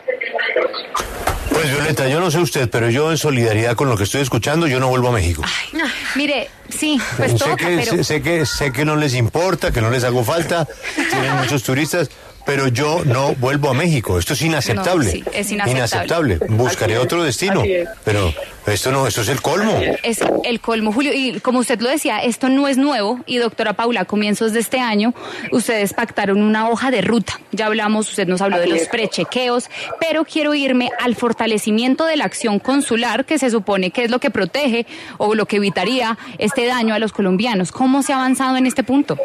Pues 1.60 1.74
Violeta, 1.74 2.08
yo 2.08 2.20
no 2.20 2.30
sé 2.30 2.38
usted, 2.38 2.70
pero 2.70 2.88
yo 2.88 3.10
en 3.10 3.18
solidaridad 3.18 3.76
con 3.76 3.90
lo 3.90 3.96
que 3.96 4.04
estoy 4.04 4.22
escuchando, 4.22 4.66
yo 4.66 4.80
no 4.80 4.88
vuelvo 4.88 5.08
a 5.08 5.12
México. 5.12 5.42
mire, 6.14 6.48
sí, 6.70 6.98
pues 7.18 7.32
sé 7.32 7.54
que, 7.56 8.02
sé, 8.02 8.22
que 8.22 8.46
sé 8.46 8.72
que 8.72 8.86
no 8.86 8.96
les 8.96 9.12
importa, 9.12 9.70
que 9.70 9.82
no 9.82 9.90
les 9.90 10.04
hago 10.04 10.24
falta, 10.24 10.66
tienen 10.94 11.36
muchos 11.36 11.62
turistas, 11.62 12.08
pero 12.44 12.68
yo 12.68 13.04
no 13.04 13.34
vuelvo 13.34 13.70
a 13.70 13.74
México. 13.74 14.18
Esto 14.18 14.32
es 14.32 14.42
inaceptable. 14.42 15.24
es 15.32 15.50
inaceptable. 15.50 16.38
Buscaré 16.48 16.98
otro 16.98 17.22
destino. 17.22 17.62
Pero 18.04 18.32
esto 18.66 18.92
no, 18.92 19.06
esto 19.06 19.22
es 19.22 19.28
el 19.28 19.40
colmo. 19.40 19.80
Es 20.02 20.20
el 20.44 20.60
colmo, 20.60 20.92
Julio. 20.92 21.12
Y 21.14 21.40
como 21.40 21.58
usted 21.60 21.80
lo 21.80 21.88
decía, 21.88 22.18
esto 22.18 22.48
no 22.48 22.68
es 22.68 22.76
nuevo. 22.76 23.20
Y 23.26 23.38
doctora 23.38 23.72
Paula, 23.74 24.02
a 24.02 24.04
comienzos 24.04 24.52
de 24.52 24.60
este 24.60 24.80
año, 24.80 25.14
ustedes 25.52 25.92
pactaron 25.92 26.42
una 26.42 26.68
hoja 26.68 26.90
de 26.90 27.00
ruta. 27.02 27.40
Ya 27.52 27.66
hablamos, 27.66 28.08
usted 28.08 28.28
nos 28.28 28.40
habló 28.40 28.58
de 28.58 28.66
los 28.66 28.82
prechequeos, 28.88 29.70
pero 29.98 30.24
quiero 30.24 30.54
irme 30.54 30.90
al 31.00 31.16
fortalecimiento 31.16 32.04
de 32.04 32.16
la 32.16 32.24
acción 32.24 32.58
consular, 32.58 33.24
que 33.24 33.38
se 33.38 33.50
supone 33.50 33.90
que 33.90 34.04
es 34.04 34.10
lo 34.10 34.20
que 34.20 34.30
protege 34.30 34.86
o 35.18 35.34
lo 35.34 35.46
que 35.46 35.56
evitaría 35.56 36.18
este 36.38 36.66
daño 36.66 36.94
a 36.94 36.98
los 36.98 37.12
colombianos. 37.12 37.72
¿Cómo 37.72 38.02
se 38.02 38.12
ha 38.12 38.16
avanzado 38.16 38.56
en 38.56 38.66
este 38.66 38.82
punto? 38.82 39.18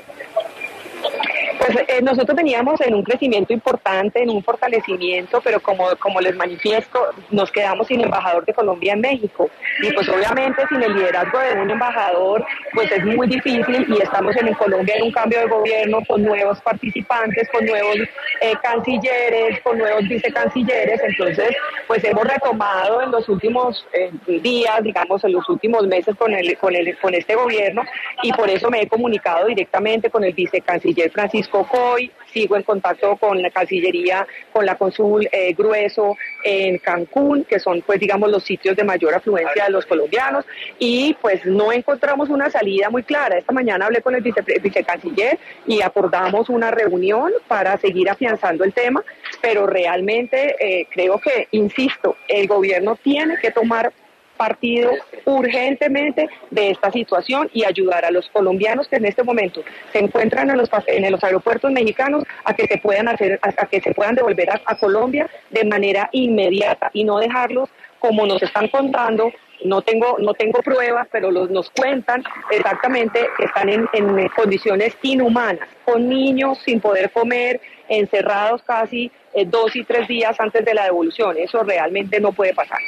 Pues 1.65 1.77
eh, 1.87 2.01
nosotros 2.03 2.35
veníamos 2.35 2.79
en 2.81 2.93
un 2.93 3.01
crecimiento 3.01 3.51
importante, 3.51 4.21
en 4.21 4.29
un 4.29 4.43
fortalecimiento, 4.43 5.41
pero 5.41 5.59
como, 5.59 5.95
como 5.97 6.21
les 6.21 6.35
manifiesto, 6.35 6.99
nos 7.31 7.51
quedamos 7.51 7.87
sin 7.87 8.01
embajador 8.01 8.45
de 8.45 8.53
Colombia 8.53 8.93
en 8.93 9.01
México. 9.01 9.49
Y 9.81 9.91
pues 9.93 10.07
obviamente 10.09 10.61
sin 10.69 10.83
el 10.83 10.93
liderazgo 10.93 11.39
de 11.39 11.59
un 11.59 11.71
embajador, 11.71 12.45
pues 12.73 12.91
es 12.91 13.03
muy 13.03 13.27
difícil 13.27 13.85
y 13.89 14.01
estamos 14.01 14.35
en 14.35 14.53
Colombia 14.53 14.95
en 14.95 15.03
un 15.03 15.11
cambio 15.11 15.39
de 15.39 15.47
gobierno 15.47 15.99
con 16.07 16.21
nuevos 16.21 16.61
participantes, 16.61 17.49
con 17.49 17.65
nuevos 17.65 17.97
eh, 18.41 18.53
cancilleres, 18.61 19.59
con 19.61 19.79
nuevos 19.79 20.07
vicecancilleres. 20.07 21.01
Entonces, 21.03 21.55
pues 21.87 22.03
hemos 22.03 22.25
retomado 22.25 23.01
en 23.01 23.09
los 23.09 23.27
últimos 23.27 23.87
eh, 23.93 24.11
días, 24.27 24.83
digamos, 24.83 25.23
en 25.23 25.31
los 25.31 25.49
últimos 25.49 25.87
meses 25.87 26.15
con, 26.15 26.31
el, 26.33 26.55
con, 26.59 26.75
el, 26.75 26.95
con 26.99 27.15
este 27.15 27.33
gobierno 27.33 27.81
y 28.21 28.31
por 28.33 28.49
eso 28.49 28.69
me 28.69 28.83
he 28.83 28.87
comunicado 28.87 29.47
directamente 29.47 30.11
con 30.11 30.23
el 30.23 30.33
vicecanciller 30.33 31.09
Francisco 31.11 31.54
Cocoy, 31.55 32.11
sigo 32.33 32.57
en 32.57 32.63
contacto 32.63 33.15
con 33.15 33.41
la 33.41 33.49
Cancillería, 33.49 34.27
con 34.51 34.65
la 34.65 34.75
Consul 34.75 35.25
eh, 35.31 35.53
Grueso 35.53 36.17
en 36.43 36.79
Cancún, 36.79 37.45
que 37.45 37.59
son 37.59 37.81
pues 37.81 37.97
digamos 37.97 38.29
los 38.29 38.43
sitios 38.43 38.75
de 38.75 38.83
mayor 38.83 39.13
afluencia 39.13 39.63
de 39.63 39.71
los 39.71 39.85
colombianos 39.85 40.43
y 40.79 41.13
pues 41.21 41.45
no 41.45 41.71
encontramos 41.71 42.27
una 42.27 42.49
salida 42.49 42.89
muy 42.89 43.03
clara. 43.03 43.37
Esta 43.37 43.53
mañana 43.53 43.85
hablé 43.85 44.01
con 44.01 44.15
el 44.15 44.21
vicecanciller 44.21 45.39
y 45.65 45.81
acordamos 45.81 46.49
una 46.49 46.71
reunión 46.71 47.31
para 47.47 47.77
seguir 47.77 48.09
afianzando 48.09 48.65
el 48.65 48.73
tema, 48.73 49.01
pero 49.41 49.65
realmente 49.65 50.57
eh, 50.59 50.87
creo 50.91 51.21
que, 51.21 51.47
insisto, 51.51 52.17
el 52.27 52.47
gobierno 52.47 52.97
tiene 52.97 53.37
que 53.37 53.51
tomar 53.51 53.93
partido 54.35 54.91
urgentemente 55.25 56.27
de 56.51 56.71
esta 56.71 56.91
situación 56.91 57.49
y 57.53 57.63
ayudar 57.65 58.05
a 58.05 58.11
los 58.11 58.29
colombianos 58.29 58.87
que 58.87 58.97
en 58.97 59.05
este 59.05 59.23
momento 59.23 59.63
se 59.91 59.99
encuentran 59.99 60.49
en 60.49 60.57
los, 60.57 60.69
en 60.87 61.11
los 61.11 61.23
aeropuertos 61.23 61.71
mexicanos 61.71 62.23
a 62.43 62.53
que 62.53 62.67
se 62.67 62.77
puedan 62.77 63.07
hacer, 63.07 63.39
a, 63.41 63.65
que 63.65 63.81
se 63.81 63.93
puedan 63.93 64.15
devolver 64.15 64.49
a, 64.49 64.75
Colombia 64.75 65.29
de 65.49 65.63
manera 65.63 66.09
inmediata 66.11 66.89
y 66.93 67.05
no 67.05 67.17
dejarlos 67.17 67.69
como 67.99 68.25
nos 68.25 68.43
están 68.43 68.67
contando 68.67 69.31
no 69.63 69.81
tengo, 69.81 70.17
no 70.19 70.33
tengo 70.33 70.61
pruebas, 70.61 71.07
pero 71.11 71.31
los, 71.31 71.49
nos 71.49 71.69
cuentan 71.69 72.23
exactamente 72.51 73.25
que 73.37 73.45
están 73.45 73.69
en, 73.69 73.87
en, 73.93 74.27
condiciones 74.29 74.95
inhumanas, 75.01 75.67
con 75.85 76.09
niños 76.09 76.59
sin 76.65 76.81
poder 76.81 77.09
comer, 77.11 77.61
encerrados 77.87 78.61
casi 78.63 79.11
eh, 79.33 79.45
dos 79.45 79.75
y 79.75 79.83
tres 79.83 80.07
días 80.07 80.39
antes 80.39 80.63
de 80.65 80.73
la 80.73 80.83
devolución. 80.83 81.37
Eso 81.37 81.63
realmente 81.63 82.19
no 82.19 82.31
puede 82.33 82.53
pasar. 82.53 82.79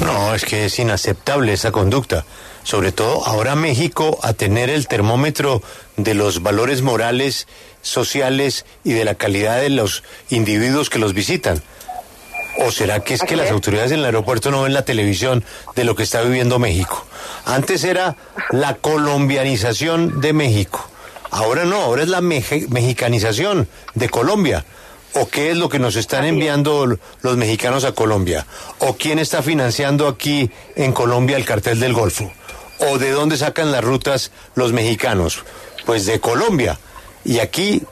No, 0.00 0.34
es 0.34 0.44
que 0.44 0.66
es 0.66 0.78
inaceptable 0.78 1.52
esa 1.52 1.72
conducta. 1.72 2.24
Sobre 2.62 2.92
todo 2.92 3.26
ahora 3.26 3.54
México 3.54 4.18
a 4.22 4.32
tener 4.32 4.70
el 4.70 4.88
termómetro 4.88 5.62
de 5.96 6.14
los 6.14 6.42
valores 6.42 6.82
morales, 6.82 7.46
sociales 7.80 8.66
y 8.84 8.92
de 8.92 9.04
la 9.04 9.14
calidad 9.14 9.60
de 9.60 9.70
los 9.70 10.02
individuos 10.28 10.90
que 10.90 10.98
los 10.98 11.14
visitan. 11.14 11.62
¿O 12.58 12.70
será 12.70 13.00
que 13.00 13.14
es 13.14 13.22
que 13.22 13.36
las 13.36 13.50
autoridades 13.50 13.92
en 13.92 14.00
el 14.00 14.06
aeropuerto 14.06 14.50
no 14.50 14.62
ven 14.62 14.74
la 14.74 14.84
televisión 14.84 15.44
de 15.74 15.84
lo 15.84 15.94
que 15.94 16.02
está 16.02 16.22
viviendo 16.22 16.58
México? 16.58 17.06
Antes 17.44 17.84
era 17.84 18.16
la 18.50 18.74
colombianización 18.74 20.20
de 20.20 20.32
México. 20.32 20.88
Ahora 21.30 21.64
no, 21.64 21.82
ahora 21.82 22.02
es 22.02 22.08
la 22.08 22.20
mexicanización 22.20 23.68
de 23.94 24.08
Colombia 24.08 24.64
o 25.16 25.28
qué 25.28 25.50
es 25.50 25.56
lo 25.56 25.68
que 25.68 25.78
nos 25.78 25.96
están 25.96 26.24
enviando 26.24 26.98
los 27.22 27.36
mexicanos 27.36 27.84
a 27.84 27.92
Colombia, 27.92 28.46
o 28.78 28.96
quién 28.96 29.18
está 29.18 29.42
financiando 29.42 30.08
aquí 30.08 30.50
en 30.74 30.92
Colombia 30.92 31.36
el 31.36 31.44
cartel 31.44 31.80
del 31.80 31.94
Golfo, 31.94 32.30
o 32.78 32.98
de 32.98 33.10
dónde 33.10 33.36
sacan 33.36 33.72
las 33.72 33.82
rutas 33.82 34.30
los 34.54 34.72
mexicanos, 34.72 35.42
pues 35.86 36.04
de 36.06 36.20
Colombia. 36.20 36.78
Y 37.24 37.38
aquí 37.38 37.82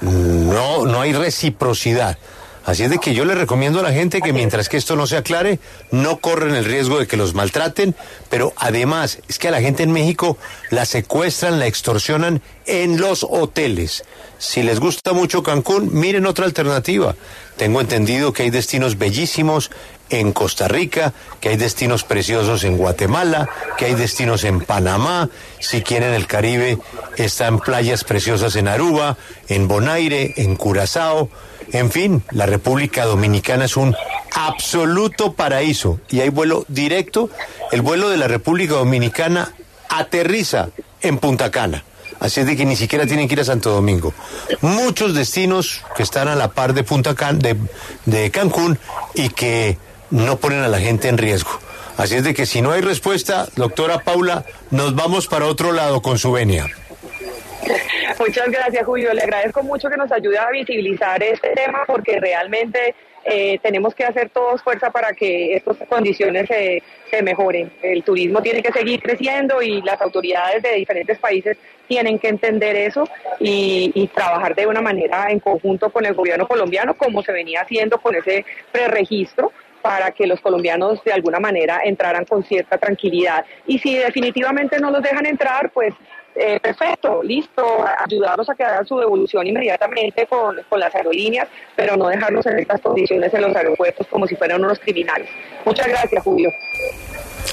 no, 0.00 0.86
no 0.86 1.00
hay 1.00 1.12
reciprocidad. 1.12 2.18
Así 2.64 2.84
es 2.84 2.90
de 2.90 2.98
que 2.98 3.14
yo 3.14 3.24
le 3.24 3.34
recomiendo 3.34 3.80
a 3.80 3.82
la 3.82 3.92
gente 3.92 4.20
que 4.20 4.32
mientras 4.32 4.68
que 4.68 4.76
esto 4.76 4.94
no 4.94 5.06
se 5.06 5.16
aclare, 5.16 5.58
no 5.90 6.18
corren 6.18 6.54
el 6.54 6.64
riesgo 6.64 6.98
de 6.98 7.06
que 7.06 7.16
los 7.16 7.34
maltraten, 7.34 7.94
pero 8.28 8.52
además 8.56 9.18
es 9.28 9.38
que 9.38 9.48
a 9.48 9.50
la 9.50 9.62
gente 9.62 9.82
en 9.82 9.92
México 9.92 10.36
la 10.68 10.84
secuestran, 10.84 11.58
la 11.58 11.66
extorsionan 11.66 12.42
en 12.66 13.00
los 13.00 13.24
hoteles. 13.28 14.04
Si 14.38 14.62
les 14.62 14.78
gusta 14.78 15.12
mucho 15.12 15.42
Cancún, 15.42 15.90
miren 15.92 16.26
otra 16.26 16.44
alternativa. 16.44 17.14
Tengo 17.56 17.80
entendido 17.80 18.32
que 18.32 18.44
hay 18.44 18.50
destinos 18.50 18.98
bellísimos 18.98 19.70
en 20.10 20.32
Costa 20.32 20.68
Rica, 20.68 21.12
que 21.40 21.50
hay 21.50 21.56
destinos 21.56 22.04
preciosos 22.04 22.64
en 22.64 22.76
Guatemala, 22.76 23.48
que 23.78 23.86
hay 23.86 23.94
destinos 23.94 24.44
en 24.44 24.60
Panamá, 24.60 25.30
si 25.58 25.82
quieren 25.82 26.12
el 26.12 26.26
Caribe, 26.26 26.78
están 27.16 27.60
playas 27.60 28.04
preciosas 28.04 28.56
en 28.56 28.68
Aruba, 28.68 29.16
en 29.48 29.68
Bonaire, 29.68 30.34
en 30.36 30.56
Curazao, 30.56 31.30
en 31.72 31.90
fin, 31.90 32.22
la 32.32 32.46
República 32.46 33.04
Dominicana 33.04 33.64
es 33.64 33.76
un 33.76 33.94
absoluto 34.34 35.32
paraíso 35.34 36.00
y 36.08 36.20
hay 36.20 36.28
vuelo 36.28 36.64
directo, 36.68 37.30
el 37.70 37.82
vuelo 37.82 38.08
de 38.08 38.16
la 38.16 38.26
República 38.26 38.74
Dominicana 38.74 39.52
aterriza 39.88 40.70
en 41.00 41.18
Punta 41.18 41.50
Cana. 41.50 41.84
Así 42.18 42.40
es 42.40 42.46
de 42.46 42.56
que 42.56 42.66
ni 42.66 42.76
siquiera 42.76 43.06
tienen 43.06 43.28
que 43.28 43.34
ir 43.34 43.40
a 43.40 43.44
Santo 43.44 43.70
Domingo. 43.70 44.12
Muchos 44.60 45.14
destinos 45.14 45.82
que 45.96 46.02
están 46.02 46.28
a 46.28 46.34
la 46.34 46.48
par 46.48 46.74
de 46.74 46.84
Punta 46.84 47.14
Can, 47.14 47.38
de, 47.38 47.56
de 48.04 48.30
Cancún 48.30 48.78
y 49.14 49.30
que 49.30 49.78
no 50.10 50.36
ponen 50.36 50.60
a 50.60 50.68
la 50.68 50.78
gente 50.78 51.08
en 51.08 51.18
riesgo. 51.18 51.50
Así 51.96 52.16
es 52.16 52.24
de 52.24 52.34
que 52.34 52.46
si 52.46 52.62
no 52.62 52.72
hay 52.72 52.80
respuesta, 52.80 53.46
doctora 53.56 53.98
Paula, 53.98 54.44
nos 54.70 54.94
vamos 54.94 55.26
para 55.26 55.46
otro 55.46 55.72
lado 55.72 56.00
con 56.00 56.18
su 56.18 56.32
venia. 56.32 56.66
Muchas 58.18 58.50
gracias, 58.50 58.84
Julio. 58.86 59.12
Le 59.12 59.22
agradezco 59.22 59.62
mucho 59.62 59.88
que 59.88 59.96
nos 59.96 60.10
ayude 60.10 60.38
a 60.38 60.50
visibilizar 60.50 61.22
este 61.22 61.50
tema 61.50 61.80
porque 61.86 62.18
realmente 62.20 62.94
eh, 63.24 63.58
tenemos 63.62 63.94
que 63.94 64.04
hacer 64.04 64.30
todos 64.30 64.62
fuerza 64.62 64.90
para 64.90 65.12
que 65.12 65.56
estas 65.56 65.76
condiciones 65.88 66.48
se, 66.48 66.82
mejoren. 67.22 67.70
El 67.82 68.02
turismo 68.02 68.40
tiene 68.40 68.62
que 68.62 68.72
seguir 68.72 69.02
creciendo 69.02 69.60
y 69.60 69.82
las 69.82 70.00
autoridades 70.00 70.62
de 70.62 70.74
diferentes 70.76 71.18
países 71.18 71.58
tienen 71.86 72.18
que 72.18 72.28
entender 72.28 72.76
eso 72.76 73.06
y, 73.40 73.92
y 73.94 74.06
trabajar 74.08 74.54
de 74.54 74.66
una 74.66 74.80
manera 74.80 75.30
en 75.30 75.40
conjunto 75.40 75.90
con 75.90 76.06
el 76.06 76.14
gobierno 76.14 76.46
colombiano, 76.46 76.94
como 76.94 77.22
se 77.22 77.32
venía 77.32 77.62
haciendo 77.62 77.98
con 77.98 78.14
ese 78.14 78.46
preregistro 78.72 79.52
para 79.82 80.10
que 80.12 80.26
los 80.26 80.40
colombianos 80.40 81.02
de 81.04 81.12
alguna 81.12 81.40
manera 81.40 81.80
entraran 81.84 82.24
con 82.24 82.44
cierta 82.44 82.78
tranquilidad. 82.78 83.44
Y 83.66 83.78
si 83.78 83.96
definitivamente 83.96 84.78
no 84.78 84.90
los 84.90 85.02
dejan 85.02 85.26
entrar, 85.26 85.70
pues 85.72 85.94
eh, 86.36 86.60
perfecto, 86.60 87.22
listo, 87.22 87.84
ayudarlos 87.98 88.48
a 88.48 88.54
que 88.54 88.62
hagan 88.62 88.86
su 88.86 88.96
devolución 88.98 89.46
inmediatamente 89.46 90.26
con, 90.26 90.56
las 90.78 90.94
aerolíneas, 90.94 91.48
pero 91.74 91.96
no 91.96 92.08
dejarlos 92.08 92.46
en 92.46 92.58
estas 92.60 92.80
condiciones 92.80 93.34
en 93.34 93.42
los 93.42 93.54
aeropuertos 93.54 94.06
como 94.06 94.26
si 94.26 94.36
fueran 94.36 94.64
unos 94.64 94.78
criminales. 94.78 95.28
Muchas 95.64 95.88
gracias, 95.88 96.22
Julio. 96.22 96.50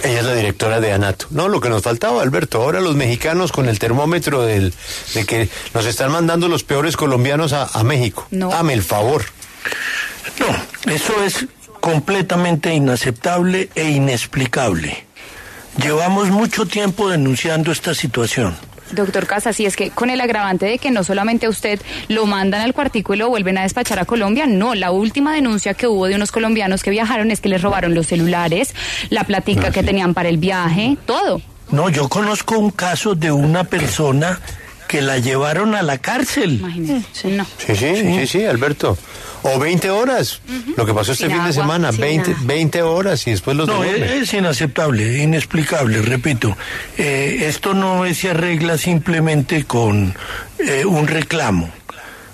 Ella 0.04 0.20
es 0.20 0.26
la 0.26 0.36
directora 0.36 0.80
de 0.80 0.92
ANATO. 0.92 1.28
No, 1.32 1.48
lo 1.50 1.60
que 1.60 1.70
nos 1.70 1.82
faltaba, 1.82 2.22
Alberto, 2.22 2.62
ahora 2.62 2.80
los 2.80 2.96
mexicanos 2.96 3.52
con 3.52 3.68
el 3.68 3.80
termómetro 3.80 4.44
del, 4.44 4.74
de 5.16 5.26
que 5.26 5.50
nos 5.74 5.86
están 5.86 6.12
mandando 6.12 6.48
los 6.48 6.64
peores 6.64 6.96
colombianos 6.96 7.54
a, 7.54 7.84
México. 7.84 8.28
No. 8.30 8.50
Dame 8.50 8.74
el 8.74 8.84
favor. 8.84 9.24
No, 10.40 10.94
eso 10.94 11.24
es 11.24 11.48
completamente 11.80 12.74
inaceptable 12.74 13.70
e 13.76 13.90
inexplicable. 13.92 15.06
Llevamos 15.82 16.30
mucho 16.30 16.66
tiempo 16.66 17.10
denunciando 17.10 17.72
esta 17.72 17.94
situación. 17.94 18.56
Doctor 18.92 19.28
Casas, 19.28 19.60
y 19.60 19.66
es 19.66 19.76
que 19.76 19.90
con 19.92 20.10
el 20.10 20.22
agravante 20.22 20.66
de 20.66 20.78
que 20.80 20.92
no 20.92 21.04
solamente 21.04 21.46
a 21.46 21.50
usted 21.50 21.80
lo 22.08 22.26
mandan 22.26 22.62
al 22.62 22.74
cuartico 22.74 23.14
y 23.14 23.18
lo 23.18 23.28
vuelven 23.30 23.58
a 23.58 23.64
despachar 23.64 24.00
a 24.00 24.06
Colombia, 24.06 24.46
no, 24.48 24.76
la 24.76 24.92
última 24.92 25.34
denuncia 25.34 25.74
que 25.74 25.88
hubo 25.88 26.08
de 26.08 26.16
unos 26.16 26.32
colombianos 26.32 26.84
que 26.84 26.90
viajaron 26.90 27.30
es 27.30 27.42
que 27.42 27.50
les 27.50 27.62
robaron 27.62 27.94
los 27.94 28.08
celulares, 28.08 28.74
la 29.10 29.26
platica 29.26 29.68
Ah, 29.68 29.72
que 29.72 29.82
sí. 29.82 29.86
tenían 29.86 30.14
para 30.14 30.30
el 30.30 30.38
viaje, 30.38 30.96
todo. 31.06 31.42
No, 31.70 31.90
yo 31.90 32.08
conozco 32.08 32.58
un 32.58 32.72
caso 32.72 33.14
de 33.14 33.30
una 33.30 33.66
persona 33.66 34.40
que 34.88 35.02
la 35.02 35.18
llevaron 35.18 35.76
a 35.76 35.82
la 35.82 35.98
cárcel. 35.98 36.54
Imagínese. 36.60 37.30
No. 37.30 37.46
Sí, 37.58 37.76
sí, 37.76 37.96
sí, 37.96 38.28
sí, 38.28 38.46
Alberto. 38.46 38.98
O 39.44 39.60
20 39.60 39.90
horas. 39.92 40.42
Lo 40.76 40.86
que 40.86 40.94
pasó 40.94 41.12
este 41.12 41.26
Sin 41.28 41.36
fin 41.36 41.46
de 41.46 41.54
semana, 41.54 41.92
sin 41.92 42.02
20, 42.02 42.32
nada. 42.32 42.44
20 42.46 42.82
horas 42.82 43.28
y 43.28 43.32
después 43.32 43.56
los 43.56 43.68
No, 43.68 43.84
es, 43.84 44.34
inaceptable, 44.34 45.22
inexplicable, 45.24 46.02
repito. 46.02 46.58
Eh, 46.98 47.46
esto 47.48 47.74
no 47.74 48.04
se 48.14 48.32
arregla 48.32 48.78
simplemente 48.78 49.64
con 49.66 50.16
eh, 50.60 50.86
un 50.86 51.08
reclamo. 51.08 51.70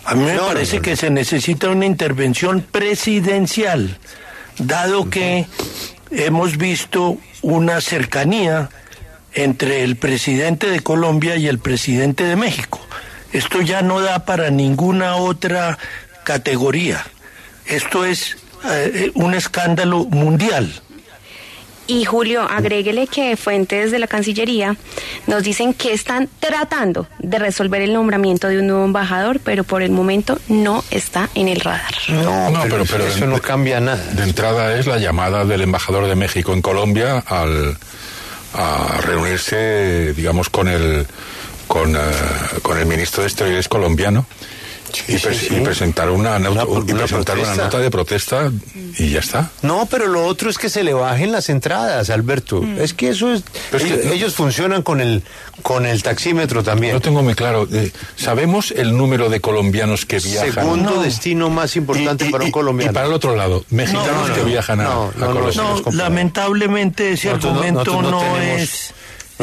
A 0.06 0.16
mí 0.16 0.24
me 0.24 0.34
No, 0.34 0.48
parece 0.48 0.78
no, 0.78 0.82
que 0.82 0.92
no. 0.92 0.98
se 0.98 1.10
necesita 1.10 1.70
una 1.70 1.86
intervención 1.86 2.62
presidencial, 2.72 3.98
dado 4.58 5.10
que 5.10 5.46
hemos 6.12 6.58
visto 6.58 7.18
una 7.42 7.82
cercanía 7.82 8.70
entre 9.36 9.84
el 9.84 9.96
presidente 9.96 10.70
de 10.70 10.80
Colombia 10.82 11.36
y 11.38 11.48
el 11.48 11.60
presidente 11.60 12.24
de 12.24 12.36
México. 12.36 12.80
Esto 13.32 13.62
ya 13.62 13.82
no 13.82 14.00
da 14.00 14.26
para 14.26 14.50
ninguna 14.52 15.16
otra 15.16 15.78
categoría. 16.24 17.04
Esto 17.66 18.06
es 18.06 18.38
eh, 18.70 19.12
un 19.16 19.34
escándalo 19.34 20.06
mundial. 20.06 20.72
Y 21.86 22.06
Julio, 22.06 22.44
agréguele 22.44 23.08
que 23.08 23.36
fuentes 23.36 23.92
de 23.92 24.00
la 24.00 24.08
Cancillería 24.08 24.78
nos 25.28 25.44
dicen 25.44 25.74
que 25.74 25.92
están 25.92 26.30
tratando 26.40 27.08
de 27.20 27.40
resolver 27.40 27.82
el 27.82 27.92
nombramiento 27.92 28.48
de 28.48 28.60
un 28.60 28.68
nuevo 28.68 28.86
embajador, 28.86 29.42
pero 29.44 29.66
por 29.66 29.82
el 29.84 29.92
momento 29.92 30.40
no 30.48 30.82
está 30.92 31.30
en 31.36 31.50
el 31.50 31.60
radar. 31.60 31.94
No, 32.08 32.52
No, 32.52 32.62
pero, 32.64 32.70
pero- 32.70 32.86
pero 32.90 33.08
eso 33.08 33.22
de- 33.22 33.28
no 33.28 33.42
cambia 33.42 33.82
nada. 33.82 34.02
De 34.14 34.24
entrada 34.24 34.78
es 34.80 34.88
la 34.88 34.98
llamada 34.98 35.44
del 35.44 35.60
embajador 35.62 36.08
de 36.08 36.16
México 36.16 36.54
en 36.54 36.62
Colombia 36.62 37.20
al 37.28 37.78
a 38.54 39.02
reunirse, 39.02 40.14
digamos, 40.14 40.50
con 40.50 40.68
el 40.68 41.08
con, 41.68 41.96
eh, 41.96 42.00
con 42.62 42.78
el 42.78 42.86
ministro 42.86 43.24
de 43.24 43.28
Exteriores 43.30 43.68
colombiano 43.68 44.26
y, 45.08 45.18
sí, 45.18 45.28
pres- 45.28 45.34
sí. 45.48 45.56
y 45.56 45.60
presentar 45.62 46.10
una, 46.10 46.40
nota- 46.40 46.66
Una- 46.66 46.86
y 46.88 46.92
una 46.94 47.00
presentar 47.06 47.38
una 47.40 47.56
nota 47.56 47.80
de 47.80 47.90
protesta 47.92 48.52
y 48.98 49.10
ya 49.10 49.20
está. 49.20 49.52
No, 49.62 49.88
pero 49.90 50.08
lo 50.08 50.26
otro 50.26 50.50
es 50.50 50.58
que 50.58 50.70
se 50.70 50.84
le 50.84 50.94
bajen 50.94 51.32
las 51.32 51.50
entradas, 51.50 52.10
Alberto. 52.10 52.64
Es 52.78 52.94
que 52.94 53.10
eso 53.10 53.34
es... 53.34 53.44
Pero 53.72 53.84
es 53.84 53.92
que 53.92 54.00
ellos, 54.02 54.14
ellos 54.14 54.36
funcionan 54.36 54.82
con 54.84 55.02
el, 55.02 55.24
con 55.62 55.86
el 55.86 56.04
taxímetro 56.04 56.64
también. 56.64 56.94
No 56.94 57.02
tengo 57.02 57.22
muy 57.24 57.36
claro. 57.36 57.68
eh, 57.72 57.92
¿Sabemos 58.16 58.72
el 58.72 58.96
número 58.96 59.30
de 59.30 59.42
colombianos 59.42 60.06
que 60.06 60.20
viajan? 60.20 60.54
Segundo 60.54 60.92
No. 60.96 61.02
destino 61.04 61.50
más 61.50 61.76
importante 61.76 62.26
Y- 62.26 62.28
y- 62.30 62.32
para 62.32 62.44
un 62.46 62.52
colombiano. 62.52 62.92
Y 62.92 62.94
para 62.94 63.08
el 63.08 63.14
otro 63.14 63.36
lado, 63.36 63.66
mexicanos 63.70 64.08
No, 64.08 64.28
no, 64.28 64.34
que 64.34 64.40
no. 64.42 64.46
viajan 64.48 64.80
a, 64.82 64.84
No, 64.84 64.90
a 64.90 64.94
no, 64.96 65.28
no, 65.28 65.34
Colombia. 65.34 65.62
no. 65.62 65.70
No, 65.70 65.74
compadre. 65.84 65.98
lamentablemente 65.98 67.12
ese 67.14 67.30
argumento 67.30 68.02
no, 68.02 68.12
no 68.12 68.20
tenemos- 68.20 68.62
es 68.62 68.94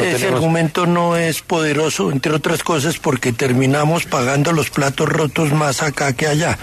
no 0.01 0.07
ese 0.07 0.17
tenemos- 0.19 0.35
argumento 0.35 0.85
no 0.85 1.15
es 1.17 1.41
poderoso, 1.41 2.11
entre 2.11 2.33
otras 2.33 2.63
cosas, 2.63 2.97
porque 2.99 3.31
terminamos 3.33 4.05
pagando 4.05 4.51
los 4.51 4.69
platos 4.69 5.07
rotos 5.09 5.51
más 5.53 5.81
acá 5.81 6.13
que 6.13 6.27
allá. 6.27 6.57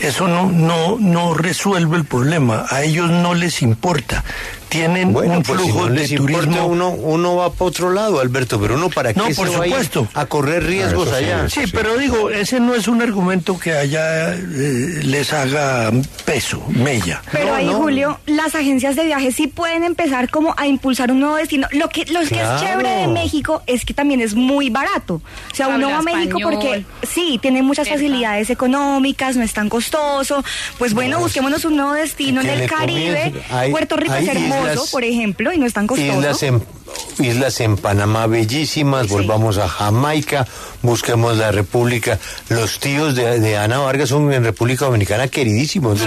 Eso 0.00 0.28
no 0.28 0.50
no 0.50 0.96
no 0.98 1.34
resuelve 1.34 1.96
el 1.96 2.04
problema. 2.04 2.66
A 2.70 2.82
ellos 2.82 3.10
no 3.10 3.34
les 3.34 3.62
importa. 3.62 4.24
Tienen 4.68 5.12
Bueno, 5.12 5.38
un 5.38 5.42
pues 5.42 5.60
si 5.60 5.64
flujo 5.68 5.86
no 5.88 5.92
de 5.94 6.00
les 6.00 6.14
turismo. 6.14 6.66
uno, 6.66 6.90
uno 6.90 7.36
va 7.36 7.50
para 7.52 7.64
otro 7.66 7.92
lado, 7.92 8.20
Alberto, 8.20 8.60
pero 8.60 8.74
uno 8.74 8.90
para 8.90 9.14
qué 9.14 9.20
No, 9.20 9.26
se 9.28 9.34
por 9.36 9.46
va 9.46 9.62
a 9.62 9.66
ir 9.66 9.72
supuesto. 9.72 10.08
a 10.14 10.26
correr 10.26 10.64
riesgos 10.64 11.08
Ah, 11.12 11.16
sí, 11.18 11.24
allá. 11.24 11.48
Sí, 11.48 11.60
pero 11.72 11.96
digo, 11.96 12.30
ese 12.30 12.58
no 12.60 12.74
es 12.74 12.88
un 12.88 13.00
argumento 13.00 13.58
que 13.58 13.72
allá 13.72 14.34
eh, 14.34 15.00
les 15.04 15.32
haga 15.32 15.90
peso, 16.24 16.62
mella. 16.68 17.22
Pero 17.30 17.46
No, 17.46 17.54
ahí, 17.54 17.66
no. 17.66 17.74
Julio, 17.74 18.18
las 18.26 18.54
agencias 18.54 18.96
de 18.96 19.04
viaje 19.04 19.30
sí 19.32 19.46
pueden 19.46 19.84
empezar 19.84 20.28
como 20.30 20.52
a 20.56 20.66
impulsar 20.66 21.12
un 21.12 21.20
nuevo 21.20 21.36
destino. 21.36 21.68
Lo 21.72 21.88
que, 21.88 22.04
lo 22.06 22.20
que 22.20 22.26
Claro. 22.26 22.56
es 22.56 22.62
chévere 22.62 22.90
de 23.02 23.06
México 23.08 23.62
es 23.66 23.84
que 23.84 23.94
también 23.94 24.20
es 24.20 24.34
muy 24.34 24.68
barato. 24.68 25.22
O 25.52 25.54
sea, 25.54 25.68
uno 25.68 25.90
va 25.90 25.98
a 25.98 26.02
México 26.02 26.38
español. 26.38 26.52
porque 26.54 26.84
sí, 27.06 27.38
tiene 27.40 27.62
muchas 27.62 27.88
facilidades 27.88 28.50
económicas, 28.50 29.36
no 29.36 29.44
es 29.44 29.52
tan 29.52 29.68
costoso. 29.68 30.44
Pues 30.78 30.92
bueno, 30.92 31.20
busquémonos 31.20 31.64
un 31.64 31.76
nuevo 31.76 31.92
destino 31.92 32.40
en 32.40 32.48
el 32.50 32.68
Caribe. 32.68 33.32
hay- 33.50 33.70
Puerto 33.70 33.96
Rico 33.96 34.14
es 34.14 34.28
hermoso, 34.28 34.65
islas- 34.74 34.90
por 34.90 35.04
ejemplo, 35.04 35.52
y 35.52 35.58
no 35.58 35.66
es 35.66 35.72
tan 35.72 35.86
costoso. 35.86 36.12
Islas 36.18 36.42
en, 36.42 36.62
islas 37.18 37.60
en 37.60 37.76
Panamá 37.76 38.26
bellísimas, 38.26 39.08
volvamos 39.08 39.58
a 39.58 39.68
Jamaica, 39.68 40.46
busquemos 40.82 41.36
la 41.36 41.52
República. 41.52 42.18
Los 42.48 42.78
tíos 42.80 43.14
de, 43.14 43.40
de 43.40 43.56
Ana 43.56 43.78
Vargas 43.78 44.08
son 44.08 44.32
en 44.32 44.44
República 44.44 44.84
Dominicana 44.86 45.28
queridísimos. 45.28 46.00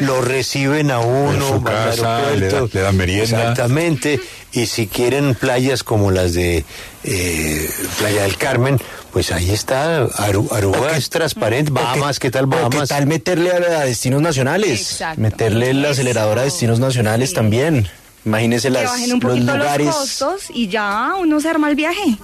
Lo, 0.00 0.06
lo 0.06 0.20
reciben 0.22 0.90
a 0.90 0.98
uno, 1.00 1.32
En 1.48 1.54
su 1.54 1.62
casa, 1.62 2.02
da- 2.02 2.30
le 2.36 2.80
dan 2.80 2.96
merienda. 2.96 3.24
Exactamente. 3.50 4.20
Y 4.52 4.66
si 4.66 4.86
quieren 4.86 5.34
playas 5.34 5.82
como 5.82 6.10
las 6.10 6.32
de 6.34 6.64
eh, 7.02 7.70
Playa 7.98 8.22
del 8.22 8.36
Carmen, 8.36 8.78
pues 9.14 9.32
ahí 9.32 9.50
está. 9.50 10.06
Aru- 10.08 10.50
Aruba 10.52 10.94
es 10.96 11.08
transparente. 11.08 11.70
Bahamas, 11.70 12.18
¿qué 12.18 12.30
tal 12.30 12.44
O 12.44 12.50
¿Qué 12.50 12.56
Bahamas? 12.56 12.88
tal 12.90 13.06
meterle 13.06 13.50
a, 13.52 13.56
a 13.80 13.84
destinos 13.86 14.20
nacionales? 14.20 14.80
Exacto. 14.92 15.20
Meterle 15.22 15.70
el 15.70 15.84
acelerador 15.86 16.38
a 16.38 16.42
destinos 16.42 16.80
nacionales 16.80 17.32
también. 17.32 17.88
Imagínese 18.26 18.68
que 18.68 18.74
las, 18.74 18.84
bajen 18.90 19.12
un 19.14 19.20
los 19.20 19.38
lugares. 19.38 19.86
los 19.86 19.94
costos 19.96 20.42
y 20.52 20.68
ya 20.68 21.12
uno 21.18 21.40
se 21.40 21.48
arma 21.48 21.70
el 21.70 21.76
viaje. 21.76 22.18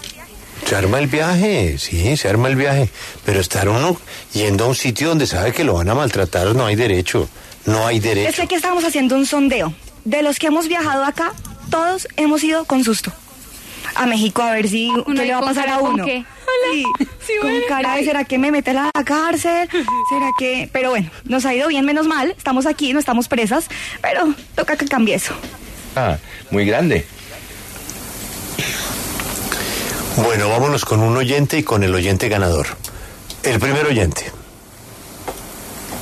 Se 0.66 0.76
arma 0.76 0.98
el 0.98 1.06
viaje, 1.06 1.78
sí, 1.78 2.16
se 2.18 2.28
arma 2.28 2.48
el 2.48 2.56
viaje. 2.56 2.90
Pero 3.24 3.40
estar 3.40 3.68
uno 3.68 3.96
yendo 4.34 4.64
a 4.64 4.68
un 4.68 4.74
sitio 4.74 5.08
donde 5.10 5.26
sabe 5.26 5.52
que 5.52 5.64
lo 5.64 5.74
van 5.74 5.88
a 5.88 5.94
maltratar, 5.94 6.54
no 6.54 6.66
hay 6.66 6.74
derecho. 6.74 7.28
No 7.66 7.86
hay 7.86 7.98
Es 7.98 8.02
derecho. 8.02 8.36
que 8.36 8.42
aquí 8.42 8.54
estamos 8.56 8.84
haciendo 8.84 9.14
un 9.14 9.26
sondeo. 9.26 9.72
De 10.04 10.22
los 10.22 10.38
que 10.38 10.48
hemos 10.48 10.66
viajado 10.68 11.04
acá, 11.04 11.32
todos 11.70 12.08
hemos 12.16 12.42
ido 12.42 12.64
con 12.64 12.82
susto. 12.84 13.12
A 13.94 14.06
México 14.06 14.42
a 14.42 14.52
ver 14.52 14.68
si 14.68 14.88
Uno 14.90 15.04
qué 15.04 15.26
le 15.26 15.32
va 15.32 15.38
a 15.38 15.42
pasar 15.42 15.68
a 15.68 15.78
con 15.78 15.94
uno. 15.94 16.04
qué. 16.04 16.24
Sí, 17.26 17.32
con 17.40 17.50
cara 17.68 17.96
de 17.96 18.04
¿será 18.04 18.24
que 18.24 18.38
me 18.38 18.50
meten 18.50 18.78
a 18.78 18.90
la 18.94 19.04
cárcel? 19.04 19.68
¿Será 19.70 20.30
que...? 20.38 20.68
Pero 20.72 20.90
bueno, 20.90 21.10
nos 21.24 21.44
ha 21.46 21.54
ido 21.54 21.68
bien, 21.68 21.84
menos 21.84 22.06
mal. 22.06 22.34
Estamos 22.36 22.66
aquí, 22.66 22.92
no 22.92 22.98
estamos 22.98 23.28
presas, 23.28 23.68
pero 24.00 24.34
toca 24.54 24.76
que 24.76 24.86
cambie 24.86 25.14
eso. 25.14 25.34
Ah, 25.96 26.16
muy 26.50 26.64
grande. 26.64 27.06
Bueno, 30.16 30.48
vámonos 30.48 30.84
con 30.84 31.00
un 31.00 31.16
oyente 31.16 31.58
y 31.58 31.62
con 31.62 31.82
el 31.82 31.94
oyente 31.94 32.28
ganador. 32.28 32.66
El 33.42 33.58
primer 33.58 33.86
oyente. 33.86 34.30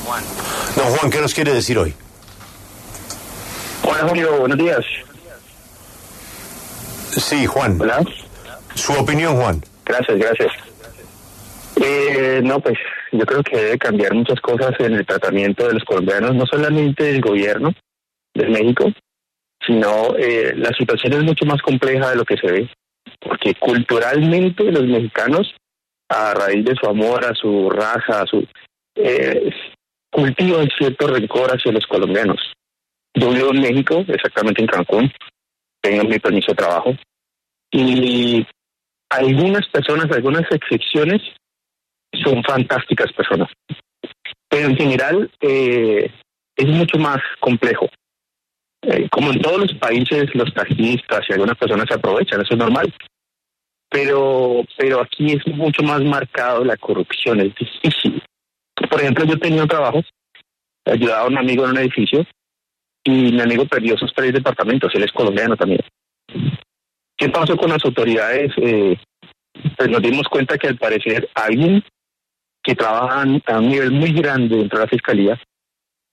Juan. 0.05 0.23
No, 0.75 0.83
Juan, 0.83 1.11
¿qué 1.11 1.21
nos 1.21 1.33
quiere 1.33 1.53
decir 1.53 1.77
hoy? 1.77 1.93
Hola 3.83 4.07
Julio, 4.07 4.39
buenos 4.39 4.57
días. 4.57 4.85
Sí, 7.17 7.45
Juan. 7.45 7.79
Hola. 7.79 8.03
Su 8.75 8.93
opinión, 8.93 9.35
Juan. 9.35 9.63
Gracias, 9.89 10.19
gracias. 10.19 10.51
Eh, 11.81 12.41
no, 12.43 12.59
pues 12.59 12.77
yo 13.11 13.25
creo 13.25 13.41
que 13.41 13.57
debe 13.57 13.77
cambiar 13.79 14.13
muchas 14.13 14.39
cosas 14.39 14.79
en 14.79 14.93
el 14.93 15.05
tratamiento 15.05 15.67
de 15.67 15.73
los 15.73 15.83
colombianos, 15.83 16.35
no 16.35 16.45
solamente 16.45 17.05
del 17.05 17.21
gobierno 17.21 17.73
de 18.35 18.47
México, 18.49 18.91
sino 19.65 20.15
eh, 20.15 20.53
la 20.55 20.69
situación 20.77 21.13
es 21.13 21.23
mucho 21.23 21.45
más 21.47 21.59
compleja 21.63 22.11
de 22.11 22.17
lo 22.17 22.23
que 22.23 22.37
se 22.37 22.51
ve, 22.51 22.69
porque 23.19 23.55
culturalmente 23.55 24.71
los 24.71 24.85
mexicanos, 24.85 25.55
a 26.07 26.35
raíz 26.35 26.63
de 26.65 26.75
su 26.75 26.87
amor 26.87 27.25
a 27.25 27.33
su 27.33 27.69
raza, 27.71 28.27
su 28.27 28.45
eh, 28.95 29.49
cultivan 30.11 30.67
cierto 30.77 31.07
rencor 31.07 31.49
hacia 31.49 31.71
los 31.71 31.87
colombianos. 31.87 32.39
Yo 33.15 33.31
vivo 33.31 33.51
en 33.55 33.61
México, 33.61 34.05
exactamente 34.07 34.61
en 34.61 34.67
Cancún, 34.67 35.11
tengo 35.81 36.03
mi 36.03 36.19
permiso 36.19 36.51
de 36.51 36.57
trabajo, 36.57 36.93
y 37.71 38.45
algunas 39.09 39.67
personas, 39.67 40.11
algunas 40.11 40.43
excepciones, 40.51 41.21
son 42.23 42.43
fantásticas 42.43 43.11
personas. 43.13 43.49
Pero 44.49 44.69
en 44.69 44.77
general 44.77 45.31
eh, 45.41 46.11
es 46.55 46.67
mucho 46.67 46.97
más 46.97 47.19
complejo. 47.39 47.87
Eh, 48.81 49.07
como 49.11 49.31
en 49.31 49.41
todos 49.41 49.59
los 49.59 49.73
países, 49.75 50.33
los 50.33 50.53
taxistas 50.53 51.21
y 51.27 51.33
algunas 51.33 51.57
personas 51.57 51.85
se 51.87 51.95
aprovechan, 51.95 52.41
eso 52.41 52.53
es 52.53 52.59
normal. 52.59 52.93
Pero, 53.89 54.63
pero 54.77 55.01
aquí 55.01 55.33
es 55.33 55.45
mucho 55.47 55.83
más 55.83 56.01
marcado 56.01 56.63
la 56.63 56.77
corrupción, 56.77 57.39
es 57.41 57.55
difícil. 57.55 58.21
Por 58.89 59.01
ejemplo, 59.01 59.25
yo 59.25 59.37
tenía 59.37 59.63
un 59.63 59.67
trabajo, 59.67 60.01
ayudaba 60.85 61.23
a 61.23 61.27
un 61.27 61.37
amigo 61.37 61.65
en 61.65 61.71
un 61.71 61.77
edificio 61.79 62.25
y 63.03 63.31
mi 63.31 63.41
amigo 63.41 63.65
perdió 63.65 63.97
sus 63.97 64.13
tres 64.13 64.33
departamentos, 64.33 64.93
él 64.93 65.03
es 65.03 65.11
colombiano 65.11 65.57
también. 65.57 65.81
¿Qué 67.19 67.27
pasó 67.27 67.57
con 67.57 67.69
las 67.69 67.83
autoridades? 67.83 68.53
Eh, 68.57 68.97
pues 69.75 69.89
nos 69.89 70.01
dimos 70.01 70.25
cuenta 70.29 70.57
que 70.57 70.67
al 70.67 70.77
parecer 70.77 71.29
alguien 71.35 71.83
que 72.63 72.75
trabaja 72.75 73.23
a 73.45 73.59
un 73.59 73.69
nivel 73.69 73.91
muy 73.91 74.13
grande 74.13 74.55
dentro 74.55 74.79
de 74.79 74.85
la 74.85 74.89
fiscalía 74.89 75.41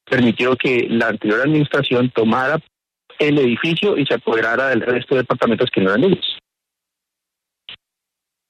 permitió 0.05 0.57
que 0.57 0.89
la 0.91 1.09
anterior 1.09 1.43
administración 1.43 2.11
tomara 2.11 2.59
el 3.21 3.39
edificio 3.39 3.97
y 3.97 4.05
se 4.05 4.15
apoderara 4.15 4.69
del 4.69 4.81
resto 4.81 5.15
de 5.15 5.23
departamentos 5.23 5.71
que 5.71 5.81
no 5.81 5.91
eran 5.91 6.05
ellos. 6.05 6.39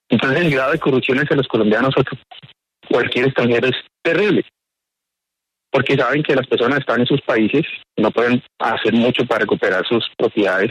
Entonces 0.08 0.40
el 0.40 0.50
grado 0.50 0.72
de 0.72 0.78
corrupción 0.78 1.18
entre 1.18 1.36
los 1.36 1.48
colombianos 1.48 1.94
o 1.96 2.02
cualquier 2.88 3.26
extranjero 3.26 3.68
es 3.68 3.76
terrible, 4.02 4.46
porque 5.70 5.96
saben 5.96 6.22
que 6.22 6.34
las 6.34 6.46
personas 6.46 6.78
están 6.78 7.00
en 7.00 7.06
sus 7.06 7.20
países, 7.20 7.66
no 7.98 8.10
pueden 8.10 8.42
hacer 8.58 8.94
mucho 8.94 9.26
para 9.26 9.40
recuperar 9.40 9.86
sus 9.86 10.08
propiedades. 10.16 10.70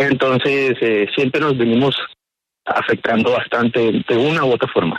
Entonces 0.00 0.78
eh, 0.80 1.06
siempre 1.14 1.42
nos 1.42 1.58
venimos 1.58 1.94
afectando 2.64 3.32
bastante 3.32 4.02
de 4.08 4.16
una 4.16 4.44
u 4.46 4.52
otra 4.52 4.66
forma, 4.72 4.98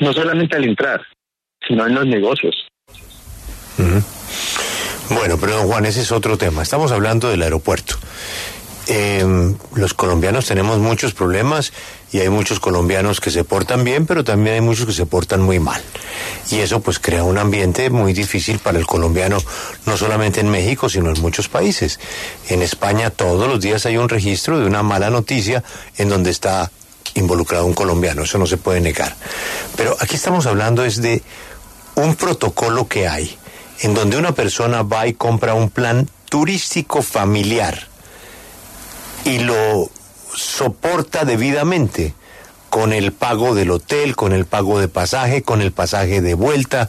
no 0.00 0.12
solamente 0.14 0.56
al 0.56 0.64
entrar, 0.64 1.02
sino 1.66 1.86
en 1.86 1.94
los 1.94 2.06
negocios. 2.06 2.66
Bueno, 5.10 5.36
pero 5.38 5.56
don 5.56 5.66
Juan, 5.66 5.84
ese 5.84 6.00
es 6.00 6.12
otro 6.12 6.38
tema. 6.38 6.62
Estamos 6.62 6.92
hablando 6.92 7.28
del 7.28 7.42
aeropuerto. 7.42 7.96
Eh, 8.86 9.22
los 9.76 9.92
colombianos 9.92 10.46
tenemos 10.46 10.78
muchos 10.78 11.12
problemas 11.12 11.72
y 12.12 12.18
hay 12.18 12.28
muchos 12.28 12.58
colombianos 12.58 13.20
que 13.20 13.30
se 13.30 13.44
portan 13.44 13.84
bien, 13.84 14.06
pero 14.06 14.24
también 14.24 14.56
hay 14.56 14.60
muchos 14.60 14.86
que 14.86 14.92
se 14.92 15.06
portan 15.06 15.42
muy 15.42 15.58
mal. 15.58 15.80
Y 16.50 16.58
eso 16.58 16.80
pues 16.80 16.98
crea 16.98 17.22
un 17.22 17.38
ambiente 17.38 17.90
muy 17.90 18.12
difícil 18.12 18.58
para 18.58 18.78
el 18.78 18.86
colombiano, 18.86 19.38
no 19.86 19.96
solamente 19.96 20.40
en 20.40 20.50
México, 20.50 20.88
sino 20.88 21.10
en 21.10 21.20
muchos 21.20 21.48
países. 21.48 22.00
En 22.48 22.62
España 22.62 23.10
todos 23.10 23.48
los 23.48 23.60
días 23.60 23.86
hay 23.86 23.96
un 23.96 24.08
registro 24.08 24.58
de 24.58 24.66
una 24.66 24.82
mala 24.82 25.10
noticia 25.10 25.62
en 25.96 26.08
donde 26.08 26.30
está 26.30 26.70
involucrado 27.14 27.66
un 27.66 27.74
colombiano, 27.74 28.22
eso 28.22 28.38
no 28.38 28.46
se 28.46 28.56
puede 28.56 28.80
negar. 28.80 29.14
Pero 29.76 29.96
aquí 30.00 30.16
estamos 30.16 30.46
hablando 30.46 30.84
es 30.84 31.00
de 31.00 31.22
un 31.94 32.14
protocolo 32.16 32.88
que 32.88 33.08
hay 33.08 33.36
en 33.80 33.94
donde 33.94 34.16
una 34.16 34.32
persona 34.32 34.82
va 34.82 35.06
y 35.06 35.14
compra 35.14 35.54
un 35.54 35.70
plan 35.70 36.08
turístico 36.28 37.02
familiar 37.02 37.88
y 39.24 39.38
lo 39.38 39.90
soporta 40.40 41.24
debidamente 41.24 42.14
con 42.70 42.92
el 42.92 43.12
pago 43.12 43.54
del 43.54 43.70
hotel, 43.70 44.16
con 44.16 44.32
el 44.32 44.46
pago 44.46 44.80
de 44.80 44.88
pasaje, 44.88 45.42
con 45.42 45.60
el 45.60 45.72
pasaje 45.72 46.20
de 46.20 46.34
vuelta, 46.34 46.88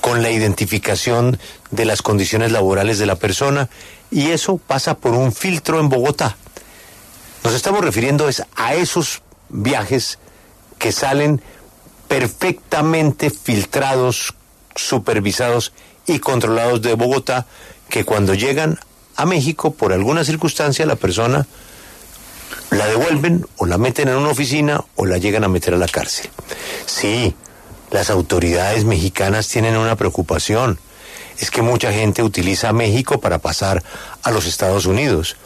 con 0.00 0.22
la 0.22 0.30
identificación 0.30 1.38
de 1.70 1.84
las 1.84 2.02
condiciones 2.02 2.50
laborales 2.50 2.98
de 2.98 3.06
la 3.06 3.16
persona 3.16 3.68
y 4.10 4.30
eso 4.30 4.58
pasa 4.58 4.96
por 4.96 5.12
un 5.12 5.32
filtro 5.32 5.80
en 5.80 5.88
Bogotá. 5.88 6.36
Nos 7.44 7.54
estamos 7.54 7.84
refiriendo 7.84 8.28
es 8.28 8.42
a 8.56 8.74
esos 8.74 9.22
viajes 9.48 10.18
que 10.78 10.92
salen 10.92 11.42
perfectamente 12.08 13.30
filtrados, 13.30 14.34
supervisados 14.76 15.72
y 16.06 16.20
controlados 16.20 16.80
de 16.82 16.94
Bogotá 16.94 17.46
que 17.88 18.04
cuando 18.04 18.34
llegan 18.34 18.78
a 19.16 19.26
México, 19.26 19.72
por 19.72 19.92
alguna 19.92 20.24
circunstancia, 20.24 20.86
la 20.86 20.96
persona 20.96 21.46
la 22.72 22.86
devuelven 22.86 23.46
o 23.58 23.66
la 23.66 23.78
meten 23.78 24.08
en 24.08 24.16
una 24.16 24.30
oficina 24.30 24.82
o 24.96 25.06
la 25.06 25.18
llegan 25.18 25.44
a 25.44 25.48
meter 25.48 25.74
a 25.74 25.78
la 25.78 25.88
cárcel. 25.88 26.30
Sí, 26.86 27.34
las 27.90 28.10
autoridades 28.10 28.84
mexicanas 28.84 29.48
tienen 29.48 29.76
una 29.76 29.96
preocupación. 29.96 30.78
Es 31.38 31.50
que 31.50 31.62
mucha 31.62 31.92
gente 31.92 32.22
utiliza 32.22 32.72
México 32.72 33.20
para 33.20 33.38
pasar 33.38 33.82
a 34.22 34.30
los 34.30 34.46
Estados 34.46 34.86
Unidos. 34.86 35.36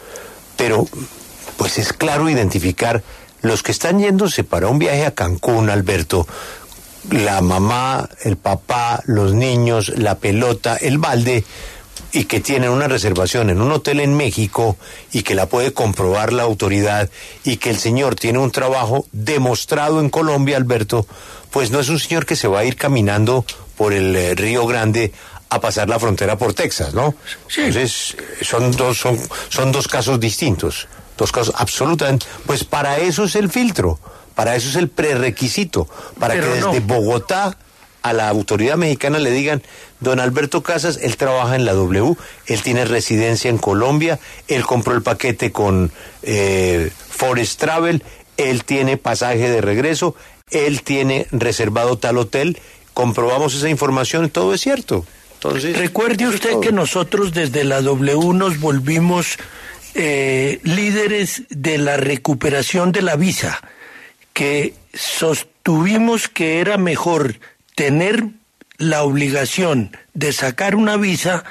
Pero, 0.55 0.87
pues 1.57 1.77
es 1.77 1.93
claro 1.93 2.29
identificar 2.29 3.03
los 3.41 3.63
que 3.63 3.71
están 3.71 3.99
yéndose 3.99 4.43
para 4.43 4.67
un 4.67 4.79
viaje 4.79 5.05
a 5.05 5.13
Cancún, 5.13 5.69
Alberto, 5.69 6.27
la 7.11 7.41
mamá, 7.41 8.09
el 8.23 8.37
papá, 8.37 9.01
los 9.05 9.33
niños, 9.33 9.89
la 9.95 10.15
pelota, 10.15 10.75
el 10.77 10.97
balde, 10.97 11.43
y 12.11 12.25
que 12.25 12.39
tienen 12.39 12.69
una 12.69 12.87
reservación 12.87 13.49
en 13.49 13.61
un 13.61 13.71
hotel 13.71 13.99
en 13.99 14.15
México 14.15 14.77
y 15.11 15.23
que 15.23 15.35
la 15.35 15.47
puede 15.47 15.73
comprobar 15.73 16.33
la 16.33 16.43
autoridad 16.43 17.09
y 17.43 17.57
que 17.57 17.69
el 17.69 17.77
señor 17.77 18.15
tiene 18.15 18.39
un 18.39 18.51
trabajo 18.51 19.05
demostrado 19.11 19.99
en 19.99 20.09
Colombia, 20.09 20.57
Alberto, 20.57 21.05
pues 21.51 21.71
no 21.71 21.79
es 21.79 21.89
un 21.89 21.99
señor 21.99 22.25
que 22.25 22.35
se 22.35 22.47
va 22.47 22.59
a 22.59 22.65
ir 22.65 22.75
caminando 22.75 23.45
por 23.75 23.93
el 23.93 24.15
eh, 24.15 24.35
Río 24.35 24.65
Grande 24.65 25.11
a 25.49 25.61
pasar 25.61 25.87
la 25.87 25.99
frontera 25.99 26.37
por 26.37 26.53
Texas, 26.53 26.93
¿no? 26.93 27.15
Entonces, 27.55 28.17
son 28.41 28.71
dos, 28.71 28.97
son, 28.97 29.17
son 29.49 29.71
dos 29.71 29.87
casos 29.87 30.19
distintos, 30.19 30.87
dos 31.17 31.31
casos 31.31 31.53
absolutamente, 31.57 32.25
pues 32.45 32.63
para 32.63 32.97
eso 32.97 33.23
es 33.23 33.35
el 33.35 33.49
filtro 33.49 33.99
para 34.37 34.55
eso 34.55 34.69
es 34.69 34.75
el 34.75 34.87
prerequisito, 34.87 35.87
para 36.19 36.35
que 36.35 36.41
desde 36.41 36.79
Bogotá 36.79 37.57
a 38.09 38.13
la 38.13 38.29
autoridad 38.29 38.77
mexicana 38.77 39.19
le 39.19 39.31
digan, 39.31 39.61
don 39.99 40.19
Alberto 40.19 40.63
Casas, 40.63 40.99
él 41.01 41.17
trabaja 41.17 41.55
en 41.55 41.65
la 41.65 41.73
W, 41.73 42.15
él 42.45 42.61
tiene 42.61 42.85
residencia 42.85 43.49
en 43.49 43.57
Colombia, 43.57 44.19
él 44.47 44.65
compró 44.65 44.93
el 44.93 45.01
paquete 45.01 45.51
con 45.51 45.91
eh, 46.23 46.91
Forest 47.09 47.59
Travel, 47.59 48.03
él 48.37 48.63
tiene 48.63 48.97
pasaje 48.97 49.49
de 49.49 49.61
regreso, 49.61 50.15
él 50.51 50.81
tiene 50.81 51.27
reservado 51.31 51.97
tal 51.97 52.17
hotel, 52.17 52.59
comprobamos 52.93 53.55
esa 53.55 53.69
información, 53.69 54.29
todo 54.29 54.53
es 54.53 54.61
cierto. 54.61 55.05
Entonces, 55.33 55.77
Recuerde 55.77 56.27
usted 56.27 56.59
que 56.61 56.71
nosotros 56.71 57.31
desde 57.31 57.63
la 57.63 57.81
W 57.81 58.33
nos 58.33 58.59
volvimos 58.59 59.37
eh, 59.93 60.59
líderes 60.63 61.43
de 61.49 61.77
la 61.77 61.97
recuperación 61.97 62.91
de 62.91 63.03
la 63.03 63.15
visa 63.15 63.59
que 64.33 64.73
sostuvimos 64.93 66.27
que 66.27 66.59
era 66.59 66.77
mejor 66.77 67.35
tener 67.77 68.29
la 68.79 69.03
obligación 69.03 69.95
de 70.15 70.33
sacar 70.33 70.73
una 70.75 70.97
visa 70.97 71.43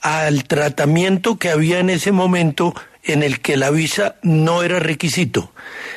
al 0.00 0.44
tratamiento 0.44 1.38
que 1.38 1.50
había 1.50 1.80
en 1.80 1.90
ese 1.90 2.12
momento 2.12 2.72
en 3.02 3.24
el 3.24 3.40
que 3.40 3.56
la 3.56 3.70
visa 3.70 4.14
no 4.22 4.62
era 4.62 4.78
requisito. 4.78 5.52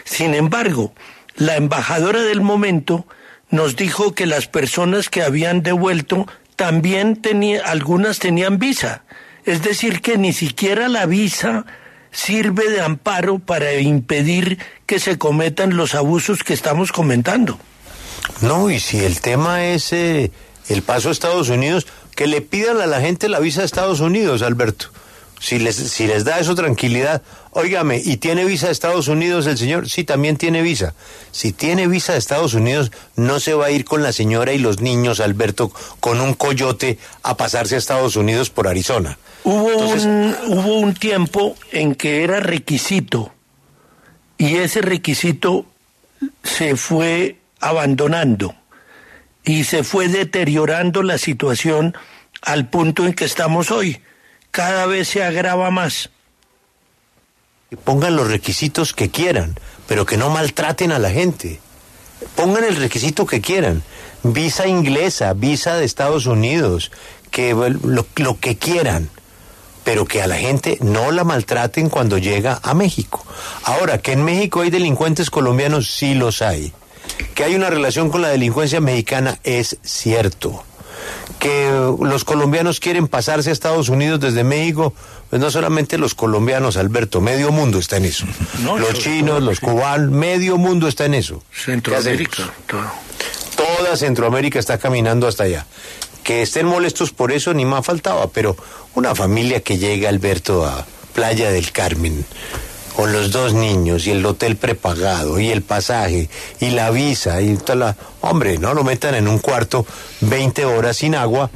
Sin 0.05 0.34
embargo, 0.34 0.91
la 1.36 1.55
embajadora 1.55 2.21
del 2.21 2.41
momento 2.41 3.05
nos 3.51 3.75
dijo 3.75 4.15
que 4.15 4.25
las 4.25 4.47
personas 4.47 5.08
que 5.08 5.21
habían 5.21 5.62
devuelto 5.62 6.27
también 6.55 7.15
tenían, 7.15 7.62
algunas 7.63 8.17
tenían 8.17 8.58
visa. 8.58 9.03
Es 9.45 9.62
decir, 9.62 10.01
que 10.01 10.17
ni 10.17 10.34
siquiera 10.34 10.88
la 10.88 11.05
visa 11.05 11.67
sirve 12.10 12.71
de 12.71 12.82
amparo 12.82 13.38
para 13.38 13.75
impedir 13.75 14.58
que 14.88 14.97
se 14.97 15.19
cometan 15.19 15.77
los 15.77 15.93
abusos 15.93 16.43
que 16.43 16.55
estamos 16.55 16.91
comentando. 16.91 17.60
No, 18.41 18.69
y 18.69 18.79
si 18.79 18.99
el 19.03 19.21
tema 19.21 19.65
es 19.65 19.91
eh, 19.93 20.32
el 20.69 20.82
paso 20.82 21.10
a 21.10 21.12
Estados 21.12 21.49
Unidos, 21.49 21.88
que 22.15 22.27
le 22.27 22.41
pidan 22.41 22.82
a 22.82 22.88
la 22.88 23.01
gente 23.01 23.29
la 23.29 23.39
visa 23.39 23.62
a 23.62 23.65
Estados 23.65 23.99
Unidos, 23.99 24.41
Alberto. 24.41 24.88
Si 25.39 25.58
les, 25.58 25.77
si 25.77 26.05
les 26.05 26.25
da 26.25 26.39
eso 26.39 26.53
tranquilidad, 26.53 27.21
óigame, 27.51 28.01
¿y 28.03 28.17
tiene 28.17 28.43
visa 28.43 28.67
a 28.67 28.71
Estados 28.71 29.08
Unidos 29.08 29.47
el 29.47 29.58
señor? 29.58 29.89
Sí, 29.89 30.03
también 30.03 30.36
tiene 30.36 30.62
visa. 30.62 30.93
Si 31.32 31.53
tiene 31.53 31.88
visa 31.88 32.13
a 32.13 32.17
Estados 32.17 32.53
Unidos, 32.53 32.91
no 33.15 33.39
se 33.39 33.53
va 33.53 33.67
a 33.67 33.71
ir 33.71 33.86
con 33.86 34.03
la 34.03 34.12
señora 34.12 34.51
y 34.51 34.58
los 34.58 34.82
niños, 34.82 35.21
Alberto, 35.21 35.71
con 36.01 36.19
un 36.19 36.34
coyote 36.34 36.97
a 37.23 37.38
pasarse 37.38 37.75
a 37.75 37.77
Estados 37.77 38.17
Unidos 38.17 38.49
por 38.49 38.67
Arizona. 38.67 39.17
Hubo, 39.45 39.77
un, 39.77 40.36
hubo 40.47 40.79
un 40.79 40.93
tiempo 40.93 41.55
en 41.71 41.95
que 41.95 42.23
era 42.25 42.41
requisito 42.41 43.32
y 44.38 44.58
ese 44.58 44.82
requisito 44.82 45.65
se 46.43 46.75
fue 46.75 47.38
abandonando 47.60 48.56
y 49.43 49.63
se 49.63 49.84
fue 49.84 50.08
deteriorando 50.08 51.04
la 51.04 51.17
situación 51.17 51.95
al 52.41 52.69
punto 52.69 53.06
en 53.06 53.13
que 53.13 53.26
estamos 53.26 53.72
hoy. 53.72 54.02
Cada 54.52 54.86
vez 54.86 55.08
se 55.08 55.24
agrava 55.24 55.72
más. 55.72 56.10
Pongan 57.84 58.15
los 58.15 58.30
requisitos 58.30 58.93
que 58.93 59.10
quieran, 59.10 59.56
pero 59.88 60.06
que 60.06 60.17
no 60.17 60.30
maltraten 60.30 60.91
a 60.91 61.00
la 61.00 61.12
gente. 61.12 61.60
Pongan 62.36 62.63
el 62.63 62.76
requisito 62.76 63.26
que 63.26 63.41
quieran. 63.41 63.84
Visa 64.24 64.67
inglesa, 64.67 65.34
visa 65.34 65.76
de 65.76 65.86
Estados 65.86 66.26
Unidos, 66.26 66.91
que 67.32 67.54
lo, 67.54 68.39
que 68.39 68.58
quieran 68.58 69.10
pero 69.84 70.06
que 70.06 70.22
a 70.22 70.28
la 70.28 70.36
gente 70.36 70.78
no 70.82 71.12
la 71.12 71.24
maltraten 71.24 71.89
cuando 71.89 72.19
llega 72.19 72.60
a 72.62 72.76
México. 72.76 73.26
Ahora, 73.63 73.98
que 73.98 74.12
en 74.12 74.24
México 74.24 74.62
hay 74.62 74.69
delincuentes 74.69 75.32
colombianos, 75.32 75.89
sí 75.89 76.13
los 76.13 76.43
hay. 76.43 76.74
Que 77.39 77.45
hay 77.45 77.56
una 77.56 77.69
relación 77.69 78.10
con 78.10 78.21
la 78.21 78.28
delincuencia 78.28 78.82
mexicana, 78.82 79.39
es 79.45 79.78
cierto. 79.82 80.62
Que 81.39 81.71
los 82.02 82.25
colombianos 82.25 82.82
quieren 82.82 83.08
pasarse 83.08 83.49
a 83.49 83.54
Estados 83.54 83.88
Unidos 83.88 84.19
desde 84.19 84.43
México, 84.43 84.93
pues 85.30 85.41
no 85.41 85.49
solamente 85.49 85.97
los 85.97 86.15
colombianos, 86.15 86.75
Alberto, 86.75 87.21
medio 87.21 87.54
mundo 87.54 87.80
está 87.80 87.95
en 87.95 88.04
eso. 88.04 88.25
los 88.62 88.93
chinos, 88.95 89.41
los 89.41 89.62
cubanos, 89.62 90.12
medio 90.12 90.58
mundo 90.58 90.89
está 90.89 91.06
en 91.06 91.13
eso. 91.13 91.41
Centroamérica, 91.54 92.52
Toda 93.56 93.95
Centroamérica 93.95 94.60
está 94.60 94.78
caminando 94.78 95.25
hasta 95.25 95.45
allá 95.45 95.65
que 96.25 96.41
estén 96.41 96.65
molestos 96.65 97.12
por 97.12 97.32
eso 97.32 97.54
ni 97.54 97.63
más 97.63 97.86
faltaba, 97.86 98.28
pero 98.28 98.58
una 98.95 99.15
familia 99.15 99.62
que 99.62 99.78
llega, 99.78 100.10
Alberto, 100.10 100.65
a 100.65 100.86
Playa 101.13 101.52
del 101.52 101.71
Carmen, 101.71 102.25
con 102.99 103.13
los 103.13 103.31
dos 103.31 103.53
niños 103.53 104.07
y 104.07 104.12
el 104.12 104.25
hotel 104.25 104.57
prepagado 104.57 105.39
y 105.39 105.47
el 105.51 105.62
pasaje 105.62 106.29
y 106.59 106.71
la 106.71 106.91
visa 106.91 107.41
y 107.41 107.55
toda 107.55 107.75
la... 107.75 107.95
Hombre, 108.19 108.57
no 108.57 108.73
lo 108.73 108.83
metan 108.83 109.15
en 109.15 109.29
un 109.29 109.39
cuarto 109.39 109.85
20 110.19 110.65
horas 110.65 110.97
sin 110.97 111.15
agua 111.15 111.49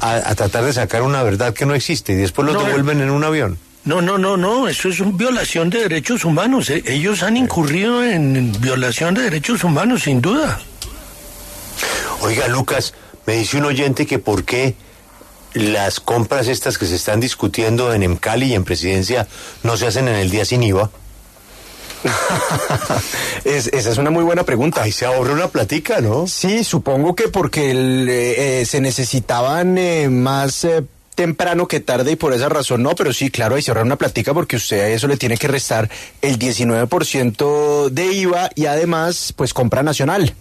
a, 0.00 0.14
a 0.14 0.34
tratar 0.34 0.64
de 0.64 0.72
sacar 0.72 1.02
una 1.02 1.22
verdad 1.22 1.52
que 1.52 1.66
no 1.66 1.74
existe 1.74 2.14
y 2.14 2.16
después 2.16 2.50
No, 2.50 2.58
devuelven 2.58 3.02
en 3.02 3.10
un 3.10 3.24
avión. 3.24 3.58
No, 3.84 4.00
no, 4.00 4.16
no, 4.16 4.38
no, 4.38 4.68
eso 4.68 4.88
es 4.88 4.98
una 5.00 5.14
violación 5.14 5.68
de 5.68 5.80
derechos 5.80 6.24
humanos. 6.24 6.70
eh. 6.70 6.82
Ellos 6.86 7.22
han 7.22 7.36
incurrido 7.36 8.02
en 8.02 8.58
violación 8.58 9.12
de 9.12 9.20
derechos 9.24 9.64
humanos, 9.64 10.04
sin 10.04 10.22
duda. 10.22 10.58
Oiga, 12.22 12.48
Lucas, 12.48 12.94
me 13.26 13.34
dice 13.36 13.58
un 13.58 13.66
oyente 13.66 14.06
que 14.06 14.18
por 14.18 14.44
qué 14.44 14.74
las 15.56 16.00
compras 16.00 16.48
estas 16.48 16.78
que 16.78 16.86
se 16.86 16.94
están 16.96 17.20
discutiendo 17.20 17.92
en 17.92 18.02
Emcali 18.02 18.46
y 18.46 18.54
en 18.54 18.64
Presidencia 18.64 19.26
no 19.62 19.76
se 19.76 19.86
hacen 19.86 20.08
en 20.08 20.14
el 20.16 20.30
día 20.30 20.44
sin 20.44 20.62
IVA. 20.62 20.90
Es- 23.44 23.68
esa 23.68 23.90
es 23.90 23.98
una 23.98 24.10
muy 24.10 24.22
buena 24.24 24.44
pregunta. 24.44 24.82
Ahí 24.82 24.92
se 24.92 25.06
ahorra 25.06 25.32
una 25.32 25.48
platica, 25.48 26.00
¿no? 26.00 26.26
Sí, 26.26 26.62
supongo 26.64 27.14
que 27.14 27.28
porque 27.28 27.70
el, 27.70 28.08
eh, 28.08 28.60
eh, 28.60 28.66
se 28.66 28.80
necesitaban 28.80 29.78
eh, 29.78 30.08
más 30.08 30.64
eh, 30.64 30.84
temprano 31.14 31.66
que 31.66 31.80
tarde 31.80 32.12
y 32.12 32.16
por 32.16 32.32
esa 32.34 32.48
razón 32.48 32.82
no, 32.82 32.94
pero 32.94 33.12
sí, 33.12 33.30
claro, 33.30 33.54
hay 33.54 33.62
que 33.62 33.70
ahorrar 33.70 33.86
una 33.86 33.96
platica 33.96 34.34
porque 34.34 34.56
usted 34.56 34.80
a 34.80 34.88
eso 34.88 35.06
le 35.08 35.16
tiene 35.16 35.38
que 35.38 35.48
restar 35.48 35.88
el 36.20 36.38
19% 36.38 37.88
de 37.90 38.04
IVA 38.12 38.50
y 38.54 38.66
además, 38.66 39.32
pues 39.34 39.54
compra 39.54 39.82
nacional 39.82 40.34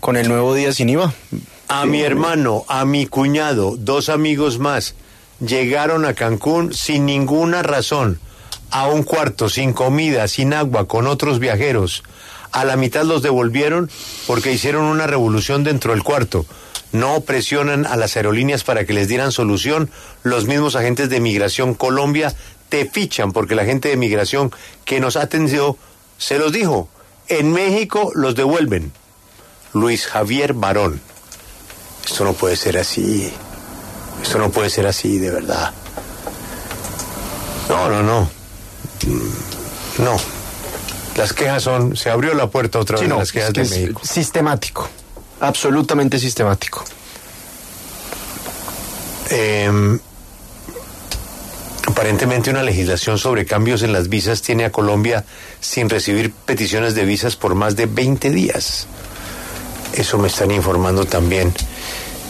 con 0.00 0.16
el 0.16 0.28
nuevo 0.28 0.54
día 0.54 0.72
sin 0.72 0.90
IVA. 0.90 1.14
A 1.74 1.86
mi 1.86 2.02
hermano, 2.02 2.66
a 2.68 2.84
mi 2.84 3.06
cuñado, 3.06 3.76
dos 3.78 4.10
amigos 4.10 4.58
más, 4.58 4.94
llegaron 5.40 6.04
a 6.04 6.12
Cancún 6.12 6.74
sin 6.74 7.06
ninguna 7.06 7.62
razón, 7.62 8.20
a 8.70 8.88
un 8.88 9.04
cuarto, 9.04 9.48
sin 9.48 9.72
comida, 9.72 10.28
sin 10.28 10.52
agua, 10.52 10.86
con 10.86 11.06
otros 11.06 11.38
viajeros. 11.38 12.02
A 12.52 12.66
la 12.66 12.76
mitad 12.76 13.04
los 13.04 13.22
devolvieron 13.22 13.90
porque 14.26 14.52
hicieron 14.52 14.84
una 14.84 15.06
revolución 15.06 15.64
dentro 15.64 15.92
del 15.92 16.02
cuarto. 16.02 16.44
No 16.92 17.22
presionan 17.22 17.86
a 17.86 17.96
las 17.96 18.18
aerolíneas 18.18 18.64
para 18.64 18.84
que 18.84 18.92
les 18.92 19.08
dieran 19.08 19.32
solución. 19.32 19.88
Los 20.24 20.46
mismos 20.46 20.76
agentes 20.76 21.08
de 21.08 21.20
Migración 21.20 21.72
Colombia 21.72 22.34
te 22.68 22.84
fichan 22.84 23.32
porque 23.32 23.54
la 23.54 23.64
gente 23.64 23.88
de 23.88 23.96
Migración 23.96 24.52
que 24.84 25.00
nos 25.00 25.16
atendió 25.16 25.78
se 26.18 26.38
los 26.38 26.52
dijo. 26.52 26.90
En 27.28 27.50
México 27.50 28.12
los 28.14 28.34
devuelven. 28.34 28.92
Luis 29.72 30.06
Javier 30.06 30.52
Barón. 30.52 31.00
Esto 32.06 32.24
no 32.24 32.32
puede 32.32 32.56
ser 32.56 32.78
así. 32.78 33.32
Esto 34.22 34.38
no 34.38 34.50
puede 34.50 34.70
ser 34.70 34.86
así, 34.86 35.18
de 35.18 35.30
verdad. 35.30 35.72
No, 37.68 37.88
no, 37.88 38.02
no. 38.02 38.22
Mm, 39.06 40.02
No. 40.02 40.16
Las 41.16 41.32
quejas 41.34 41.62
son. 41.62 41.94
Se 41.96 42.08
abrió 42.10 42.32
la 42.34 42.46
puerta 42.48 42.78
otra 42.78 42.94
vez 42.96 43.02
Sí, 43.04 43.08
no, 43.08 43.18
las 43.18 43.32
quejas 43.32 43.50
es 43.50 43.54
que 43.54 43.62
de 43.62 43.80
México. 43.82 44.00
sistemático, 44.04 44.88
absolutamente 45.40 46.18
sistemático. 46.18 46.82
Eh, 49.30 49.98
aparentemente 51.86 52.50
una 52.50 52.62
legislación 52.62 53.18
sobre 53.18 53.44
cambios 53.46 53.82
en 53.82 53.92
las 53.92 54.08
visas 54.08 54.42
tiene 54.42 54.64
a 54.64 54.72
Colombia 54.72 55.24
sin 55.60 55.88
recibir 55.90 56.32
peticiones 56.32 56.94
de 56.94 57.04
visas 57.04 57.36
por 57.36 57.54
más 57.54 57.76
de 57.76 57.86
20 57.86 58.30
días. 58.30 58.86
Eso 59.94 60.16
me 60.18 60.28
están 60.28 60.50
informando 60.50 61.04
también 61.04 61.52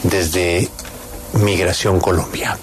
desde 0.03 0.69
Migración 1.33 1.99
Colombia. 1.99 2.57